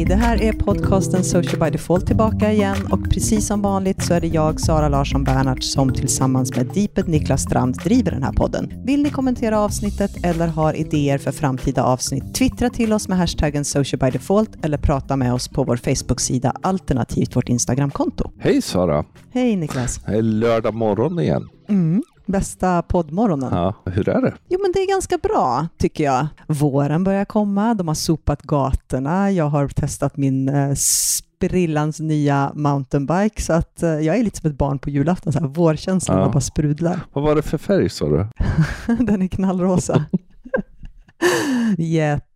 Hej, 0.00 0.08
det 0.08 0.14
här 0.14 0.42
är 0.42 0.52
podcasten 0.52 1.24
Social 1.24 1.60
by 1.60 1.70
Default 1.70 2.06
tillbaka 2.06 2.52
igen 2.52 2.76
och 2.90 3.10
precis 3.10 3.46
som 3.46 3.62
vanligt 3.62 4.02
så 4.02 4.14
är 4.14 4.20
det 4.20 4.26
jag, 4.26 4.60
Sara 4.60 4.88
Larsson 4.88 5.24
Bernhardt, 5.24 5.64
som 5.64 5.92
tillsammans 5.92 6.56
med 6.56 6.66
Deeped 6.74 7.08
Niklas 7.08 7.42
Strand 7.42 7.76
driver 7.84 8.10
den 8.10 8.22
här 8.22 8.32
podden. 8.32 8.72
Vill 8.86 9.02
ni 9.02 9.10
kommentera 9.10 9.60
avsnittet 9.60 10.10
eller 10.24 10.48
har 10.48 10.74
idéer 10.74 11.18
för 11.18 11.32
framtida 11.32 11.84
avsnitt, 11.84 12.34
twittra 12.34 12.70
till 12.70 12.92
oss 12.92 13.08
med 13.08 13.18
hashtaggen 13.18 13.64
Social 13.64 13.98
by 13.98 14.10
Default 14.10 14.64
eller 14.64 14.78
prata 14.78 15.16
med 15.16 15.34
oss 15.34 15.48
på 15.48 15.64
vår 15.64 15.76
Facebook-sida 15.76 16.52
alternativt 16.62 17.36
vårt 17.36 17.48
Instagramkonto. 17.48 18.30
Hej 18.38 18.62
Sara! 18.62 19.04
Hej 19.32 19.56
Niklas! 19.56 20.00
Det 20.06 20.12
är 20.12 20.22
lördag 20.22 20.74
morgon 20.74 21.18
igen. 21.18 21.48
Mm, 21.68 22.02
bästa 22.30 22.82
poddmorgonen. 22.82 23.48
Ja, 23.52 23.74
hur 23.84 24.08
är 24.08 24.22
det? 24.22 24.34
Jo, 24.48 24.58
men 24.62 24.72
det 24.72 24.78
är 24.78 24.88
ganska 24.88 25.18
bra 25.18 25.66
tycker 25.78 26.04
jag. 26.04 26.26
Våren 26.46 27.04
börjar 27.04 27.24
komma, 27.24 27.74
de 27.74 27.88
har 27.88 27.94
sopat 27.94 28.42
gatorna, 28.42 29.30
jag 29.30 29.44
har 29.44 29.68
testat 29.68 30.16
min 30.16 30.48
eh, 30.48 30.74
sprillans 30.74 32.00
nya 32.00 32.52
mountainbike, 32.54 33.42
så 33.42 33.52
att 33.52 33.82
eh, 33.82 33.90
jag 33.90 34.16
är 34.18 34.24
lite 34.24 34.38
som 34.40 34.50
ett 34.50 34.58
barn 34.58 34.78
på 34.78 34.90
julafton, 34.90 35.32
så 35.32 35.38
här, 35.40 35.46
vårkänslan 35.46 36.18
Ja. 36.18 36.28
bara 36.28 36.40
sprudlar. 36.40 37.00
Vad 37.12 37.24
var 37.24 37.34
det 37.34 37.42
för 37.42 37.58
färg 37.58 37.88
sa 37.90 38.06
du? 38.08 38.26
Den 39.04 39.22
är 39.22 39.26
knallrosa. 39.28 40.04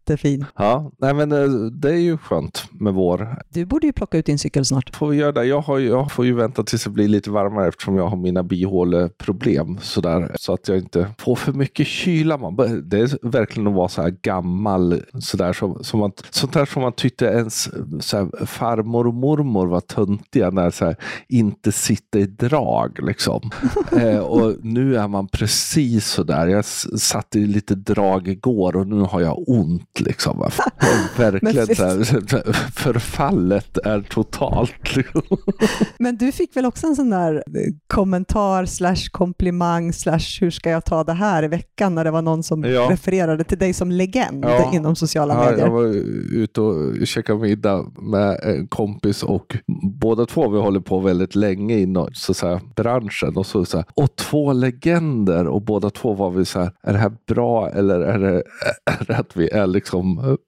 Jättefin. 0.07 0.45
Ja, 0.57 0.93
nej 0.99 1.15
men 1.15 1.33
eh, 1.33 1.49
det 1.71 1.91
är 1.91 1.99
ju 1.99 2.19
skönt 2.19 2.65
med 2.73 2.95
vår. 2.95 3.43
Du 3.49 3.65
borde 3.65 3.87
ju 3.87 3.93
plocka 3.93 4.19
ut 4.19 4.27
din 4.27 4.39
cykel 4.39 4.65
snart. 4.65 4.97
Får 4.97 5.09
vi 5.09 5.17
göra 5.17 5.33
det? 5.33 5.45
Jag, 5.45 5.61
har, 5.61 5.79
jag 5.79 6.13
får 6.13 6.27
ju 6.27 6.35
vänta 6.35 6.63
tills 6.63 6.85
det 6.85 6.91
blir 6.91 7.09
lite 7.09 7.31
varmare 7.31 7.69
eftersom 7.69 7.97
jag 7.97 8.09
har 8.09 8.17
mina 8.17 8.43
bihåleproblem 8.43 9.79
sådär. 9.81 10.33
Så 10.35 10.55
att 10.55 10.69
jag 10.69 10.79
inte 10.79 11.09
får 11.19 11.37
för 11.37 11.53
mycket 11.53 11.87
kyla. 11.87 12.39
Man, 12.39 12.57
det 12.89 12.99
är 12.99 13.29
verkligen 13.29 13.67
att 13.67 13.75
vara 13.75 13.89
så 13.89 14.03
här 14.03 14.15
gammal 14.23 15.03
sådär. 15.21 15.53
Som, 15.53 15.85
som 15.85 16.01
man, 16.01 16.13
sånt 16.31 16.53
där 16.53 16.65
som 16.67 16.83
man 16.83 16.93
tyckte 16.93 17.25
ens 17.25 17.69
här, 18.13 18.47
farmor 18.47 19.07
och 19.07 19.15
mormor 19.15 19.67
var 19.67 19.81
töntiga 19.81 20.51
när 20.51 20.71
så 20.71 20.85
här, 20.85 20.97
inte 21.29 21.73
sitta 21.73 22.19
i 22.19 22.27
drag 22.27 22.99
liksom. 23.03 23.51
eh, 23.93 24.19
och 24.19 24.55
nu 24.63 24.97
är 24.97 25.09
man 25.09 25.29
precis 25.29 26.07
sådär. 26.07 26.47
Jag 26.47 26.65
satt 26.65 27.37
i 27.37 27.47
lite 27.47 27.75
drag 27.75 28.29
igår 28.29 28.77
och 28.77 28.87
nu 28.87 29.01
har 29.01 29.21
jag 29.21 29.49
ont 29.49 29.94
liksom. 30.01 30.39
va. 30.39 30.51
Verkligen 31.17 31.77
så 31.77 31.85
här, 31.85 32.53
förfallet 32.73 33.79
är 33.79 34.01
totalt. 34.01 34.97
liksom. 34.97 35.23
Men 35.99 36.17
du 36.17 36.33
fick 36.33 36.57
väl 36.57 36.67
också 36.67 36.87
en 36.87 36.97
sån 36.97 37.11
där 37.11 37.35
eh, 37.35 37.43
kommentar 37.87 38.65
slash 38.65 38.97
komplimang 39.13 39.93
slash 39.93 40.41
hur 40.41 40.51
ska 40.51 40.71
jag 40.71 40.85
ta 40.85 41.05
det 41.05 41.13
här 41.13 41.43
i 41.43 41.49
veckan 41.49 41.95
när 41.95 42.05
det 42.05 42.11
var 42.11 42.23
någon 42.23 42.43
som 42.43 42.65
Ja. 42.65 42.89
refererade 42.91 43.45
till 43.45 43.59
dig 43.59 43.73
som 43.73 43.91
legend 43.91 44.45
Ja. 44.45 44.71
inom 44.75 44.97
sociala 44.97 45.35
Ja, 45.35 45.45
medier. 45.51 45.67
jag 45.67 45.73
var 45.73 45.85
ute 46.33 46.61
och 46.61 47.07
käkade 47.07 47.39
middag 47.39 47.85
med 48.03 48.41
en 48.43 48.67
kompis 48.69 49.23
och 49.23 49.57
båda 50.01 50.27
två 50.27 50.49
vi 50.49 50.59
håller 50.59 50.81
på 50.81 50.99
väldigt 51.01 51.35
länge 51.35 51.79
inom 51.79 52.09
så 52.13 52.33
att 52.33 52.37
säga, 52.37 52.61
branschen 52.77 53.37
och 53.37 53.47
så, 53.47 53.65
så 53.65 53.77
här, 53.77 53.87
och 53.95 54.17
två 54.17 54.53
legender 54.53 55.47
och 55.47 55.63
båda 55.63 55.91
två 55.91 56.15
var 56.15 56.31
vi 56.31 56.45
så 56.45 56.61
här, 56.61 56.73
är 56.83 56.93
det 56.93 56.99
här 56.99 57.13
bra 57.29 57.71
eller 57.71 58.01
är 58.01 58.19
det, 58.19 58.43
är 58.91 59.05
det 59.07 59.17
att 59.17 59.37
vi 59.37 59.49
är 59.51 59.67
liksom 59.85 60.39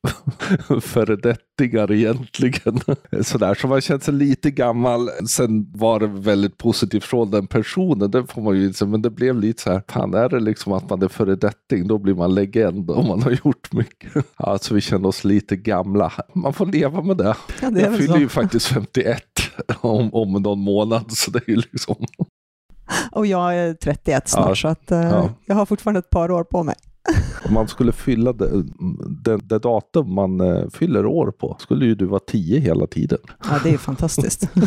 föredettingar 0.80 1.92
egentligen? 1.92 2.80
Så, 3.22 3.38
där. 3.38 3.54
så 3.54 3.66
man 3.66 3.80
känner 3.80 4.00
sig 4.00 4.14
lite 4.14 4.50
gammal. 4.50 5.08
Sen 5.28 5.72
var 5.72 6.00
det 6.00 6.06
väldigt 6.06 6.58
positivt 6.58 7.04
från 7.04 7.30
den 7.30 7.46
personen, 7.46 8.10
det 8.10 8.26
får 8.26 8.42
man 8.42 8.56
ju 8.56 8.66
inse, 8.66 8.86
men 8.86 9.02
det 9.02 9.10
blev 9.10 9.40
lite 9.40 9.62
så 9.62 9.72
här, 9.72 9.82
fan 9.88 10.14
är 10.14 10.28
det 10.28 10.40
liksom 10.40 10.72
att 10.72 10.90
man 10.90 11.02
är 11.02 11.08
föredetting, 11.08 11.88
då 11.88 11.98
blir 11.98 12.14
man 12.14 12.34
legend 12.34 12.90
om 12.90 13.06
man 13.08 13.22
har 13.22 13.30
gjort 13.44 13.72
mycket. 13.72 14.12
Alltså 14.36 14.74
vi 14.74 14.80
kände 14.80 15.08
oss 15.08 15.24
lite 15.24 15.56
gamla. 15.56 16.12
Man 16.34 16.52
får 16.52 16.66
leva 16.66 17.02
med 17.02 17.16
det. 17.16 17.34
Ja, 17.62 17.70
det 17.70 17.80
jag 17.80 17.96
fyller 17.96 18.14
så. 18.14 18.20
ju 18.20 18.28
faktiskt 18.28 18.66
51 18.66 19.22
om, 19.80 20.14
om 20.14 20.32
någon 20.32 20.58
månad, 20.60 21.12
så 21.12 21.30
det 21.30 21.38
är 21.46 21.50
ju 21.50 21.56
liksom... 21.56 21.96
Och 23.12 23.26
jag 23.26 23.56
är 23.56 23.74
31 23.74 24.28
snart, 24.28 24.48
Ja. 24.48 24.54
så 24.54 24.68
att, 24.68 24.90
eh, 24.90 24.98
Ja. 25.00 25.30
jag 25.46 25.54
har 25.54 25.66
fortfarande 25.66 25.98
ett 25.98 26.10
par 26.10 26.30
år 26.30 26.44
på 26.44 26.62
mig. 26.62 26.74
Om 27.44 27.54
man 27.54 27.68
skulle 27.68 27.92
fylla 27.92 28.32
det, 28.32 28.64
det, 29.24 29.36
det 29.36 29.58
datum 29.58 30.14
man 30.14 30.40
eh, 30.40 30.68
fyller 30.68 31.06
år 31.06 31.30
på, 31.30 31.56
skulle 31.60 31.86
ju 31.86 31.94
du 31.94 32.04
vara 32.06 32.20
10 32.26 32.60
hela 32.60 32.86
tiden. 32.86 33.18
Ja, 33.50 33.60
det 33.62 33.70
är 33.70 33.78
fantastiskt. 33.78 34.48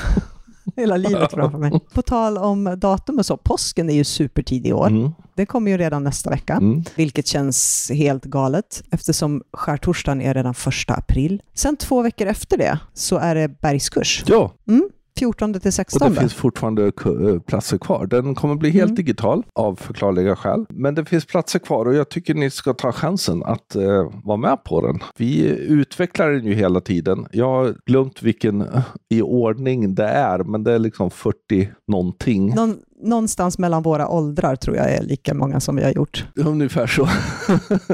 Hela 0.76 0.98
livet 0.98 1.32
framför 1.32 1.58
mig. 1.58 1.72
På 1.94 2.02
tal 2.02 2.38
om 2.38 2.76
datum 2.78 3.18
och 3.20 3.26
så, 3.26 3.38
påsken 3.38 3.90
är 3.90 3.94
ju 3.94 4.04
supertidig 4.04 4.70
i 4.70 4.74
år. 4.74 4.88
Mm, 4.88 5.12
Det 5.36 5.46
kommer 5.46 5.72
ju 5.72 5.78
redan 5.78 6.04
nästa 6.04 6.30
vecka, 6.30 6.54
mm. 6.54 6.84
vilket 6.96 7.28
känns 7.28 7.92
helt 7.94 8.26
galet 8.26 8.84
eftersom 8.92 9.44
skärtorsdagen 9.54 10.22
är 10.22 10.34
redan 10.34 10.54
första 10.54 10.94
april. 10.94 11.42
Sen 11.54 11.78
två 11.78 12.02
veckor 12.02 12.28
efter 12.28 12.58
det 12.58 12.80
så 12.94 13.18
är 13.18 13.36
det 13.36 13.62
bergskurs. 13.62 14.24
Ja, 14.28 14.52
Mm, 14.68 14.90
14 15.20 15.54
till 15.54 15.68
och 15.68 15.74
16. 15.74 16.14
det 16.14 16.20
finns 16.20 16.34
fortfarande 16.34 16.86
eh, 16.86 17.40
platser 17.48 17.78
kvar. 17.78 18.06
Den 18.06 18.36
kommer 18.36 18.56
bli 18.56 18.70
helt 18.70 18.90
Mm. 18.90 18.96
digital 18.96 19.44
av 19.56 19.76
förklarliga 19.76 20.36
skäl. 20.36 20.66
Men 20.70 20.96
det 20.96 21.06
finns 21.06 21.26
platser 21.26 21.60
kvar 21.60 21.86
och 21.86 21.94
jag 21.96 22.10
tycker 22.10 22.34
ni 22.34 22.50
ska 22.50 22.74
ta 22.74 22.92
chansen 22.92 23.44
att 23.44 23.76
eh, 23.76 24.12
vara 24.24 24.38
med 24.38 24.64
på 24.64 24.82
den. 24.88 25.00
Vi 25.18 25.48
utvecklar 25.58 26.32
den 26.32 26.46
ju 26.46 26.54
hela 26.54 26.82
tiden. 26.82 27.26
Jag 27.32 27.46
har 27.46 27.76
glömt 27.86 28.24
vilken 28.24 28.62
eh, 28.62 28.82
i 29.10 29.22
ordning 29.22 29.96
det 29.96 30.08
är, 30.08 30.40
men 30.44 30.64
det 30.64 30.72
är 30.74 30.80
liksom 30.80 31.12
40 31.12 31.70
någonting. 31.88 32.56
Någon, 32.56 32.78
någonstans 33.00 33.58
mellan 33.58 33.84
våra 33.84 34.08
åldrar 34.08 34.56
tror 34.56 34.78
jag 34.78 34.92
är 34.92 35.04
lika 35.04 35.34
många 35.34 35.60
som 35.60 35.76
vi 35.76 35.84
har 35.84 35.92
gjort. 35.92 36.26
Ungefär 36.36 36.88
så. 36.88 37.10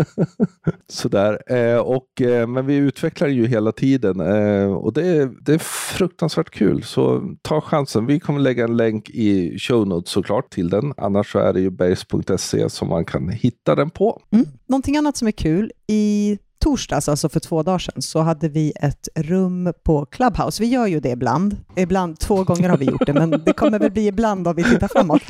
Sådär. 0.88 1.54
Eh, 1.54 1.78
och, 1.78 2.22
eh, 2.22 2.48
men 2.48 2.66
vi 2.66 2.76
utvecklar 2.76 3.28
ju 3.28 3.48
hela 3.48 3.72
tiden 3.72 4.20
eh, 4.20 4.74
och 4.74 4.94
det 4.94 5.08
är, 5.08 5.32
det 5.42 5.54
är 5.54 5.58
fruktansvärt 5.96 6.50
kul. 6.50 6.84
Så 6.84 7.36
ta 7.42 7.62
chansen. 7.62 8.06
Vi 8.06 8.20
kommer 8.20 8.40
lägga 8.40 8.64
en 8.64 8.78
länk 8.78 9.10
i 9.10 9.60
show 9.60 9.88
notes 9.88 10.12
såklart 10.12 10.50
till 10.50 10.70
den. 10.70 10.94
Annars 10.98 11.32
så 11.32 11.40
är 11.40 11.54
det 11.54 11.62
ju 11.62 11.70
bergs.se 11.70 12.70
som 12.70 12.90
man 12.90 13.06
kan 13.06 13.30
hitta 13.30 13.76
den 13.76 13.90
på. 13.90 14.22
Mm. 14.32 14.46
Någonting 14.68 14.98
annat 14.98 15.18
som 15.18 15.28
är 15.28 15.32
kul, 15.32 15.72
i 15.88 16.38
torsdags, 16.66 17.10
alltså 17.10 17.30
för 17.30 17.40
två 17.40 17.64
dagar 17.64 17.80
sedan, 17.80 18.02
så 18.02 18.20
hade 18.22 18.50
vi 18.50 18.74
ett 18.76 19.08
rum 19.16 19.74
på 19.84 20.06
Clubhouse. 20.06 20.64
Vi 20.64 20.70
gör 20.70 20.88
ju 20.88 21.00
det 21.00 21.10
ibland. 21.10 21.58
Ibland, 21.76 22.20
två 22.20 22.44
gånger 22.44 22.70
har 22.70 22.78
vi 22.78 22.86
gjort 22.86 23.06
det, 23.06 23.14
men 23.14 23.30
det 23.46 23.54
kommer 23.54 23.80
väl 23.80 23.92
bli 23.92 24.08
ibland 24.08 24.48
om 24.48 24.56
vi 24.56 24.64
tittar 24.64 24.88
framåt. 24.88 25.22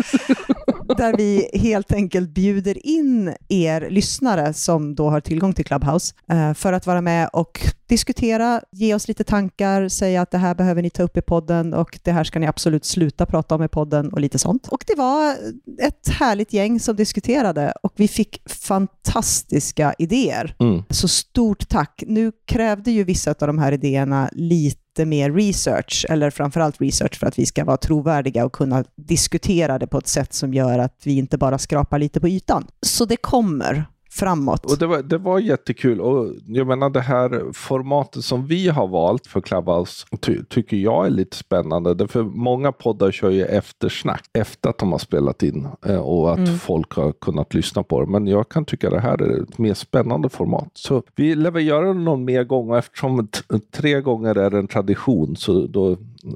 Där 0.97 1.17
vi 1.17 1.49
helt 1.53 1.93
enkelt 1.93 2.29
bjuder 2.29 2.87
in 2.87 3.33
er 3.49 3.89
lyssnare 3.89 4.53
som 4.53 4.95
då 4.95 5.09
har 5.09 5.19
tillgång 5.19 5.53
till 5.53 5.65
Clubhouse 5.65 6.13
eh, 6.31 6.53
för 6.53 6.73
att 6.73 6.87
vara 6.87 7.01
med 7.01 7.29
och 7.33 7.59
diskutera, 7.87 8.61
ge 8.71 8.95
oss 8.95 9.07
lite 9.07 9.23
tankar, 9.23 9.87
säga 9.87 10.21
att 10.21 10.31
det 10.31 10.37
här 10.37 10.55
behöver 10.55 10.81
ni 10.81 10.89
ta 10.89 11.03
upp 11.03 11.17
i 11.17 11.21
podden 11.21 11.73
och 11.73 11.99
det 12.03 12.11
här 12.11 12.23
ska 12.23 12.39
ni 12.39 12.47
absolut 12.47 12.85
sluta 12.85 13.25
prata 13.25 13.55
om 13.55 13.63
i 13.63 13.67
podden 13.67 14.13
och 14.13 14.19
lite 14.19 14.39
sånt. 14.39 14.67
Och 14.67 14.83
det 14.87 14.95
var 14.95 15.35
ett 15.81 16.09
härligt 16.09 16.53
gäng 16.53 16.79
som 16.79 16.95
diskuterade 16.95 17.73
och 17.83 17.93
vi 17.95 18.07
fick 18.07 18.41
fantastiska 18.49 19.93
idéer. 19.97 20.55
Mm. 20.59 20.83
Så 20.89 21.07
stort 21.07 21.69
tack. 21.69 22.03
Nu 22.07 22.31
krävde 22.45 22.91
ju 22.91 23.03
vissa 23.03 23.31
av 23.31 23.47
de 23.47 23.59
här 23.59 23.71
idéerna 23.71 24.29
lite 24.31 25.05
mer 25.05 25.31
research, 25.31 26.05
eller 26.09 26.29
framförallt 26.29 26.81
research 26.81 27.19
för 27.19 27.27
att 27.27 27.39
vi 27.39 27.45
ska 27.45 27.65
vara 27.65 27.77
trovärdiga 27.77 28.45
och 28.45 28.53
kunna 28.53 28.83
diskutera 28.95 29.79
det 29.79 29.87
på 29.87 29.97
ett 29.97 30.07
sätt 30.07 30.33
som 30.33 30.53
gör 30.53 30.79
att 30.79 31.01
vi 31.03 31.17
inte 31.17 31.37
bara 31.37 31.57
skrapar 31.57 31.99
lite 31.99 32.19
på 32.19 32.27
ytan. 32.27 32.67
Så 32.81 33.05
det 33.05 33.17
kommer 33.17 33.85
framåt. 34.15 34.65
Och 34.71 34.77
det, 34.77 34.87
var, 34.87 35.01
det 35.01 35.17
var 35.17 35.39
jättekul. 35.39 36.01
Och 36.01 36.33
jag 36.47 36.67
menar 36.67 36.89
det 36.89 36.99
här 37.01 37.53
formatet 37.53 38.23
som 38.23 38.47
vi 38.47 38.67
har 38.69 38.87
valt 38.87 39.27
för 39.27 39.41
Clubhouse 39.41 40.05
ty, 40.21 40.43
tycker 40.49 40.77
jag 40.77 41.05
är 41.05 41.09
lite 41.09 41.37
spännande. 41.37 41.93
Därför 41.93 42.23
många 42.23 42.71
poddar 42.71 43.11
kör 43.11 43.29
ju 43.29 43.45
eftersnack 43.45 44.23
efter 44.33 44.69
att 44.69 44.77
de 44.77 44.91
har 44.91 44.99
spelat 44.99 45.43
in 45.43 45.67
eh, 45.85 45.97
och 45.99 46.31
att 46.33 46.45
Mm. 46.45 46.57
folk 46.59 46.91
har 46.93 47.11
kunnat 47.11 47.53
lyssna 47.53 47.83
på 47.83 48.01
det. 48.01 48.07
Men 48.11 48.27
jag 48.27 48.49
kan 48.49 48.65
tycka 48.65 48.89
det 48.89 48.99
här 48.99 49.21
är 49.21 49.43
ett 49.43 49.57
mer 49.57 49.73
spännande 49.73 50.29
format. 50.29 50.69
Så 50.73 51.03
vi 51.15 51.35
lär 51.35 51.51
väl 51.51 51.67
göra 51.67 51.87
det 51.87 51.99
någon 51.99 52.25
mer 52.25 52.43
gång 52.43 52.69
och 52.69 52.77
eftersom 52.77 53.27
tre 53.71 54.01
gånger 54.01 54.35
är 54.37 54.55
en 54.55 54.67
tradition 54.67 55.35
så 55.35 55.67
då 55.67 55.97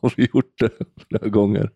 har 0.00 0.12
vi 0.16 0.28
gjort 0.34 0.54
det 0.58 0.70
flera 1.08 1.28
gånger. 1.28 1.70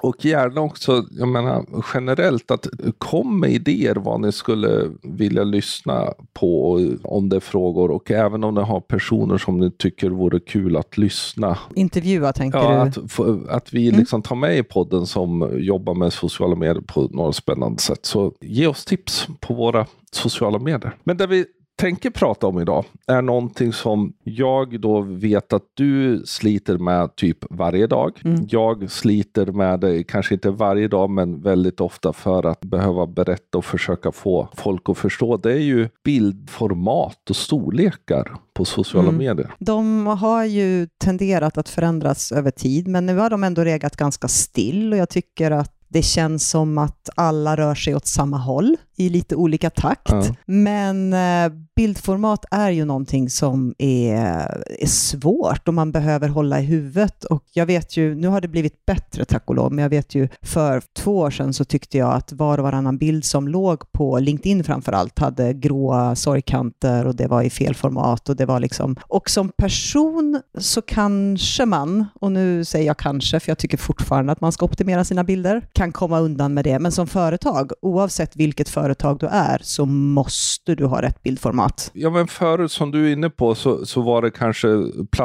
Och 0.00 0.24
gärna 0.24 0.60
också, 0.60 1.04
jag 1.10 1.28
menar 1.28 1.64
generellt, 1.94 2.50
att 2.50 2.66
kom 2.98 3.40
med 3.40 3.50
idéer 3.50 3.94
vad 3.94 4.20
ni 4.20 4.32
skulle 4.32 4.90
vilja 5.02 5.44
lyssna 5.44 6.14
på 6.32 6.74
om 7.02 7.28
det 7.28 7.36
är 7.36 7.40
frågor 7.40 7.90
och 7.90 8.10
även 8.10 8.44
om 8.44 8.54
ni 8.54 8.60
har 8.60 8.80
personer 8.80 9.38
som 9.38 9.58
ni 9.58 9.70
tycker 9.70 10.10
vore 10.10 10.40
kul 10.40 10.76
att 10.76 10.98
lyssna. 10.98 11.58
Intervjua 11.74 12.32
tänker 12.32 12.58
Ja, 12.58 12.90
du? 12.94 13.22
att, 13.22 13.48
att 13.50 13.74
vi 13.74 13.90
liksom 13.90 14.22
tar 14.22 14.36
med 14.36 14.58
i 14.58 14.62
podden 14.62 15.06
som 15.06 15.50
jobbar 15.58 15.94
med 15.94 16.12
sociala 16.12 16.54
medier 16.54 16.82
på 16.86 17.02
något 17.02 17.36
spännande 17.36 17.82
sätt. 17.82 18.06
Så 18.06 18.32
ge 18.40 18.66
oss 18.66 18.84
tips 18.84 19.26
på 19.40 19.54
våra 19.54 19.86
sociala 20.12 20.58
medier. 20.58 20.96
Men 21.04 21.16
det 21.16 21.26
vi 21.26 21.46
tänker 21.78 22.10
prata 22.10 22.46
om 22.46 22.60
idag 22.60 22.84
är 23.06 23.22
någonting 23.22 23.72
som 23.72 24.12
jag 24.24 24.80
då 24.80 25.00
vet 25.00 25.52
att 25.52 25.62
du 25.74 26.22
sliter 26.26 26.78
med 26.78 27.16
typ 27.16 27.38
varje 27.50 27.86
dag. 27.86 28.20
Mm. 28.24 28.46
Jag 28.50 28.90
sliter 28.90 29.46
med 29.46 29.80
det, 29.80 30.04
kanske 30.04 30.34
inte 30.34 30.50
varje 30.50 30.88
dag, 30.88 31.10
men 31.10 31.40
väldigt 31.42 31.80
ofta 31.80 32.12
för 32.12 32.46
att 32.46 32.60
behöva 32.60 33.06
berätta 33.06 33.58
och 33.58 33.64
försöka 33.64 34.12
få 34.12 34.48
folk 34.56 34.88
att 34.88 34.98
förstå. 34.98 35.36
Det 35.36 35.52
är 35.52 35.58
ju 35.58 35.88
bildformat 36.04 37.30
och 37.30 37.36
storlekar 37.36 38.36
på 38.54 38.64
sociala 38.64 39.08
Mm. 39.08 39.18
medier. 39.18 39.54
De 39.58 40.06
har 40.06 40.44
ju 40.44 40.86
tenderat 40.98 41.58
att 41.58 41.68
förändras 41.68 42.32
över 42.32 42.50
tid, 42.50 42.88
men 42.88 43.06
nu 43.06 43.16
har 43.16 43.30
de 43.30 43.44
ändå 43.44 43.64
regat 43.64 43.96
ganska 43.96 44.28
still 44.28 44.92
och 44.92 44.98
jag 44.98 45.08
tycker 45.08 45.50
att 45.50 45.77
det 45.88 46.02
känns 46.02 46.50
som 46.50 46.78
att 46.78 47.08
alla 47.16 47.56
rör 47.56 47.74
sig 47.74 47.94
åt 47.94 48.06
samma 48.06 48.38
håll 48.38 48.76
i 48.96 49.08
lite 49.08 49.36
olika 49.36 49.70
takt. 49.70 50.08
Ja. 50.08 50.24
Men 50.46 51.12
eh, 51.12 51.52
bildformat 51.76 52.44
är 52.50 52.70
ju 52.70 52.84
någonting 52.84 53.30
som 53.30 53.74
är, 53.78 54.64
är 54.80 54.86
svårt 54.86 55.68
och 55.68 55.74
man 55.74 55.92
behöver 55.92 56.28
hålla 56.28 56.60
i 56.60 56.64
huvudet. 56.64 57.24
Och 57.24 57.44
jag 57.52 57.66
vet 57.66 57.96
ju, 57.96 58.14
nu 58.14 58.28
har 58.28 58.40
det 58.40 58.48
blivit 58.48 58.86
bättre 58.86 59.24
tack 59.24 59.42
och 59.46 59.54
lov, 59.54 59.72
men 59.72 59.82
jag 59.82 59.90
vet 59.90 60.14
ju 60.14 60.28
för 60.42 60.82
två 60.96 61.18
år 61.18 61.30
sedan 61.30 61.54
så 61.54 61.64
tyckte 61.64 61.98
jag 61.98 62.12
att 62.12 62.32
var 62.32 62.58
och 62.58 62.64
varannan 62.64 62.98
bild 62.98 63.24
som 63.24 63.48
låg 63.48 63.92
på 63.92 64.18
LinkedIn 64.18 64.64
framför 64.64 64.92
allt 64.92 65.18
hade 65.18 65.52
gråa 65.52 66.16
sorgkanter 66.16 67.06
och 67.06 67.16
det 67.16 67.26
var 67.26 67.42
i 67.42 67.50
fel 67.50 67.74
format 67.74 68.28
och 68.28 68.36
det 68.36 68.46
var 68.46 68.60
liksom, 68.60 68.96
och 69.02 69.30
som 69.30 69.48
person 69.48 70.40
så 70.58 70.82
kanske 70.82 71.66
man, 71.66 72.04
och 72.20 72.32
nu 72.32 72.64
säger 72.64 72.86
jag 72.86 72.98
kanske 72.98 73.40
för 73.40 73.50
jag 73.50 73.58
tycker 73.58 73.78
fortfarande 73.78 74.32
att 74.32 74.40
man 74.40 74.52
ska 74.52 74.64
optimera 74.66 75.04
sina 75.04 75.24
bilder, 75.24 75.68
kan 75.78 75.92
komma 75.92 76.20
undan 76.20 76.54
med 76.54 76.64
det. 76.64 76.78
Men 76.78 76.92
som 76.92 77.06
företag, 77.06 77.70
oavsett 77.82 78.36
vilket 78.36 78.68
företag 78.68 79.18
du 79.18 79.26
är, 79.26 79.58
så 79.62 79.86
måste 79.86 80.74
du 80.74 80.84
ha 80.86 81.02
rätt 81.02 81.22
bildformat. 81.22 81.90
Ja, 81.94 82.10
men 82.10 82.26
förut 82.26 82.72
som 82.72 82.90
du 82.90 83.08
är 83.08 83.12
inne 83.12 83.30
på 83.30 83.54
så, 83.54 83.86
så 83.86 84.00
var 84.02 84.22
det 84.22 84.30
kanske 84.30 84.68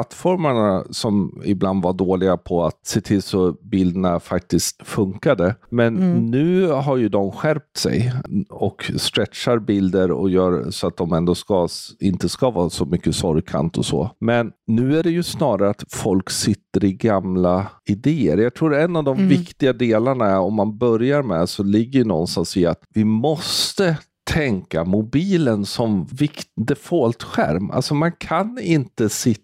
plattformarna 0.08 0.84
som 0.90 1.42
ibland 1.44 1.82
var 1.82 1.92
dåliga 1.92 2.36
på 2.36 2.64
att 2.64 2.80
se 2.86 3.00
till 3.00 3.22
så 3.22 3.52
bilderna 3.62 4.20
faktiskt 4.20 4.86
funkade. 4.86 5.54
Men 5.70 5.96
Mm. 5.96 6.30
nu 6.30 6.66
har 6.70 6.96
ju 6.96 7.08
de 7.08 7.32
skärpt 7.32 7.76
sig 7.76 8.12
och 8.50 8.90
stretchar 8.96 9.58
bilder 9.58 10.10
och 10.10 10.30
gör 10.30 10.70
så 10.70 10.86
att 10.86 10.96
de 10.96 11.12
ändå 11.12 11.34
ska, 11.34 11.68
inte 12.00 12.28
ska 12.28 12.50
vara 12.50 12.70
så 12.70 12.84
mycket 12.84 13.14
sorgkant 13.16 13.78
och 13.78 13.84
så. 13.86 14.10
Men 14.20 14.50
nu 14.66 14.98
är 14.98 15.02
det 15.02 15.10
ju 15.10 15.22
snarare 15.22 15.70
att 15.70 15.84
folk 15.88 16.30
sitter 16.30 16.84
i 16.84 16.92
gamla 16.92 17.66
idéer. 17.88 18.36
Jag 18.38 18.54
tror 18.54 18.74
en 18.74 18.96
av 18.96 19.04
de 19.04 19.14
Mm. 19.16 19.28
viktiga 19.28 19.72
delarna 19.72 20.26
är, 20.26 20.40
om 20.44 20.54
man 20.54 20.78
börjar 20.78 21.22
med 21.22 21.48
så 21.48 21.62
ligger 21.62 22.04
någonstans 22.04 22.56
i 22.56 22.66
att 22.66 22.82
vi 22.94 23.04
måste 23.04 23.96
tänka 24.30 24.84
mobilen 24.84 25.64
som 25.64 26.08
default-skärm. 26.56 27.70
Alltså 27.70 27.94
man 27.94 28.12
kan 28.12 28.58
inte 28.58 29.08
sitta 29.08 29.43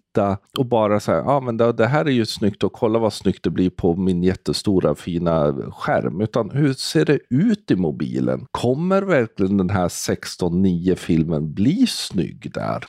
och 0.57 0.65
bara 0.65 0.99
säga, 0.99 1.17
ja 1.17 1.33
ah, 1.33 1.41
men 1.41 1.57
det, 1.57 1.73
det 1.73 1.87
här 1.87 2.05
är 2.05 2.11
ju 2.11 2.25
snyggt 2.25 2.63
och 2.63 2.73
kolla 2.73 2.99
vad 2.99 3.13
snyggt 3.13 3.43
det 3.43 3.49
blir 3.49 3.69
på 3.69 3.95
min 3.95 4.23
jättestora 4.23 4.95
fina 4.95 5.53
skärm. 5.71 6.21
Utan 6.21 6.49
hur 6.49 6.73
ser 6.73 7.05
det 7.05 7.19
ut 7.29 7.71
i 7.71 7.75
mobilen? 7.75 8.45
Kommer 8.51 9.01
verkligen 9.01 9.57
den 9.57 9.69
här 9.69 9.87
16.9 9.87 10.95
filmen 10.95 11.53
bli 11.53 11.87
snygg 11.87 12.51
där? 12.53 12.83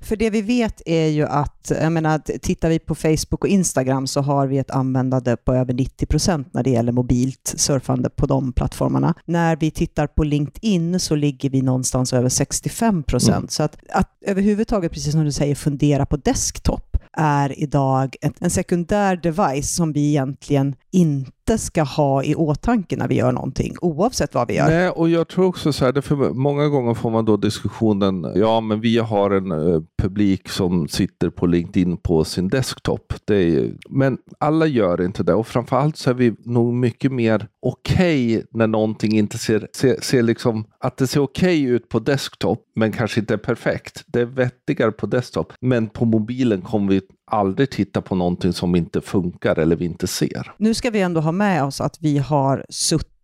För 0.00 0.16
det 0.16 0.30
vi 0.30 0.42
vet 0.42 0.82
är 0.86 1.06
ju 1.06 1.24
att, 1.24 1.72
jag 1.82 1.92
menar, 1.92 2.18
tittar 2.18 2.68
vi 2.68 2.78
på 2.78 2.94
Facebook 2.94 3.44
och 3.44 3.48
Instagram 3.48 4.06
så 4.06 4.20
har 4.20 4.46
vi 4.46 4.58
ett 4.58 4.70
användande 4.70 5.36
på 5.36 5.54
över 5.54 5.72
90% 5.74 6.44
när 6.52 6.62
det 6.62 6.70
gäller 6.70 6.92
mobilt 6.92 7.54
surfande 7.56 8.10
på 8.10 8.26
de 8.26 8.52
plattformarna. 8.52 9.14
När 9.24 9.56
vi 9.56 9.70
tittar 9.70 10.06
på 10.06 10.24
LinkedIn 10.24 11.00
så 11.00 11.14
ligger 11.14 11.50
vi 11.50 11.62
någonstans 11.62 12.12
över 12.12 12.28
65 12.28 13.04
Mm. 13.28 13.48
Så 13.48 13.62
att, 13.62 13.76
att 13.92 14.10
överhuvudtaget, 14.26 14.92
precis 14.92 15.12
som 15.12 15.24
du 15.24 15.32
säger, 15.32 15.54
fundera 15.54 16.06
på 16.06 16.16
desktop 16.16 16.67
är 17.12 17.58
idag 17.58 18.16
en, 18.20 18.32
en 18.40 18.50
sekundär 18.50 19.16
device 19.16 19.76
som 19.76 19.92
vi 19.92 20.08
egentligen 20.08 20.74
inte 20.92 21.32
ska 21.56 21.82
ha 21.82 22.22
i 22.22 22.34
åtanke 22.34 22.96
när 22.96 23.08
vi 23.08 23.14
gör 23.14 23.32
någonting, 23.32 23.74
oavsett 23.80 24.34
vad 24.34 24.48
vi 24.48 24.56
gör. 24.56 24.68
Nej, 24.68 24.90
och 24.90 25.08
jag 25.08 25.28
tror 25.28 25.46
också 25.46 25.72
så 25.72 25.84
här, 25.84 26.00
för 26.00 26.16
många 26.16 26.68
gånger 26.68 26.94
får 26.94 27.10
man 27.10 27.24
då 27.24 27.36
diskussionen, 27.36 28.32
ja 28.34 28.60
men 28.60 28.80
vi 28.80 28.98
har 28.98 29.30
en 29.30 29.52
eh, 29.52 29.80
publik 30.02 30.48
som 30.48 30.88
sitter 30.88 31.30
på 31.30 31.46
LinkedIn 31.46 31.96
på 31.96 32.24
sin 32.24 32.48
desktop. 32.48 33.14
Det 33.24 33.36
är, 33.36 33.72
men 33.88 34.18
alla 34.38 34.66
gör 34.66 35.04
inte 35.04 35.22
det 35.22 35.34
och 35.34 35.46
framförallt 35.46 35.96
så 35.96 36.10
är 36.10 36.14
vi 36.14 36.34
nog 36.44 36.74
mycket 36.74 37.12
mer 37.12 37.46
okej 37.62 38.44
när 38.50 38.66
någonting 38.66 39.18
inte 39.18 39.38
ser, 39.38 39.68
ser, 39.72 40.00
ser 40.00 40.22
liksom, 40.22 40.64
att 40.80 40.96
det 40.96 41.06
ser 41.06 41.20
okej 41.20 41.62
ut 41.62 41.88
på 41.88 41.98
desktop 41.98 42.64
men 42.74 42.92
kanske 42.92 43.20
inte 43.20 43.34
är 43.34 43.38
perfekt. 43.38 44.04
Det 44.06 44.20
är 44.20 44.24
vettigare 44.24 44.92
på 44.92 45.06
desktop, 45.06 45.52
men 45.60 45.88
på 45.88 46.04
mobilen 46.04 46.62
kommer 46.62 46.92
vi 46.92 47.00
aldrig 47.30 47.70
titta 47.70 48.02
på 48.02 48.14
någonting 48.14 48.52
som 48.52 48.76
inte 48.76 49.00
funkar 49.00 49.58
eller 49.58 49.76
vi 49.76 49.84
inte 49.84 50.06
ser. 50.06 50.52
Nu 50.56 50.74
ska 50.74 50.90
vi 50.90 51.00
ändå 51.00 51.20
ha 51.20 51.32
med 51.32 51.64
oss 51.64 51.80
att 51.80 51.96
vi 52.00 52.18
har 52.18 52.64
suttit 52.68 53.18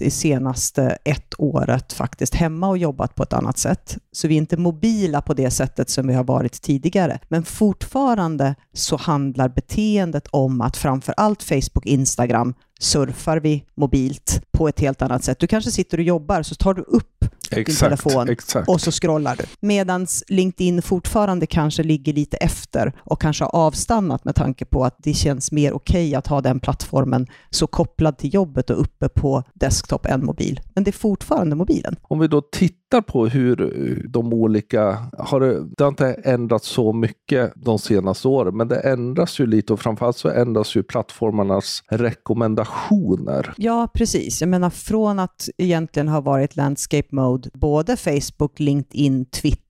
i 0.00 0.10
senaste 0.10 0.98
ett 1.04 1.34
året 1.38 1.92
faktiskt 1.92 2.34
hemma 2.34 2.68
och 2.68 2.78
jobbat 2.78 3.14
på 3.14 3.22
ett 3.22 3.32
annat 3.32 3.58
sätt. 3.58 3.98
Så 4.12 4.28
vi 4.28 4.34
är 4.34 4.38
inte 4.38 4.56
mobila 4.56 5.22
på 5.22 5.34
det 5.34 5.50
sättet 5.50 5.90
som 5.90 6.06
vi 6.06 6.14
har 6.14 6.24
varit 6.24 6.62
tidigare. 6.62 7.18
Men 7.28 7.44
fortfarande 7.44 8.54
så 8.72 8.96
handlar 8.96 9.48
beteendet 9.48 10.26
om 10.30 10.60
att 10.60 10.76
framför 10.76 11.14
allt 11.16 11.42
Facebook, 11.42 11.86
Instagram 11.86 12.54
surfar 12.80 13.40
vi 13.40 13.64
mobilt 13.74 14.42
på 14.52 14.68
ett 14.68 14.80
helt 14.80 15.02
annat 15.02 15.24
sätt. 15.24 15.38
Du 15.38 15.46
kanske 15.46 15.70
sitter 15.70 15.98
och 15.98 16.04
jobbar 16.04 16.42
så 16.42 16.54
tar 16.54 16.74
du 16.74 16.82
upp 16.82 17.15
din 17.50 17.64
telefon 17.64 18.28
exakt. 18.28 18.68
och 18.68 18.80
så 18.80 18.90
scrollar 18.90 19.36
du. 19.36 19.44
Medan 19.60 20.06
LinkedIn 20.28 20.82
fortfarande 20.82 21.46
kanske 21.46 21.82
ligger 21.82 22.12
lite 22.12 22.36
efter 22.36 22.92
och 22.98 23.20
kanske 23.20 23.44
har 23.44 23.54
avstannat 23.54 24.24
med 24.24 24.34
tanke 24.34 24.64
på 24.64 24.84
att 24.84 24.96
det 24.98 25.14
känns 25.14 25.52
mer 25.52 25.72
okej 25.72 26.14
att 26.14 26.26
ha 26.26 26.40
den 26.40 26.60
plattformen 26.60 27.26
så 27.50 27.66
kopplad 27.66 28.18
till 28.18 28.34
jobbet 28.34 28.70
och 28.70 28.80
uppe 28.80 29.08
på 29.08 29.42
desktop 29.54 30.06
än 30.06 30.24
mobil. 30.24 30.60
Men 30.74 30.84
det 30.84 30.90
är 30.90 30.92
fortfarande 30.92 31.56
mobilen. 31.56 31.96
Om 32.02 32.18
vi 32.18 32.28
då 32.28 32.40
tittar 32.40 32.85
på 33.06 33.26
hur 33.26 33.60
eh, 33.62 34.10
de 34.10 34.32
olika, 34.32 34.98
har 35.18 35.40
det, 35.40 35.64
det 35.76 35.84
har 35.84 35.88
inte 35.88 36.12
ändrats 36.12 36.68
så 36.68 36.92
mycket 36.92 37.52
de 37.56 37.78
senaste 37.78 38.28
åren, 38.28 38.56
men 38.56 38.68
det 38.68 38.80
ändras 38.80 39.40
ju 39.40 39.46
lite 39.46 39.72
och 39.72 39.80
framförallt 39.80 40.16
så 40.16 40.28
ändras 40.28 40.76
ju 40.76 40.82
plattformarnas 40.82 41.82
rekommendationer. 41.88 43.54
Ja, 43.56 43.88
precis. 43.94 44.40
Jag 44.40 44.48
menar 44.48 44.70
från 44.70 45.18
att 45.18 45.48
egentligen 45.56 46.08
ha 46.08 46.20
varit 46.20 46.56
landscape 46.56 47.08
mode, 47.10 47.50
både 47.54 47.96
Facebook, 47.96 48.60
LinkedIn, 48.60 49.24
Twitter 49.24 49.65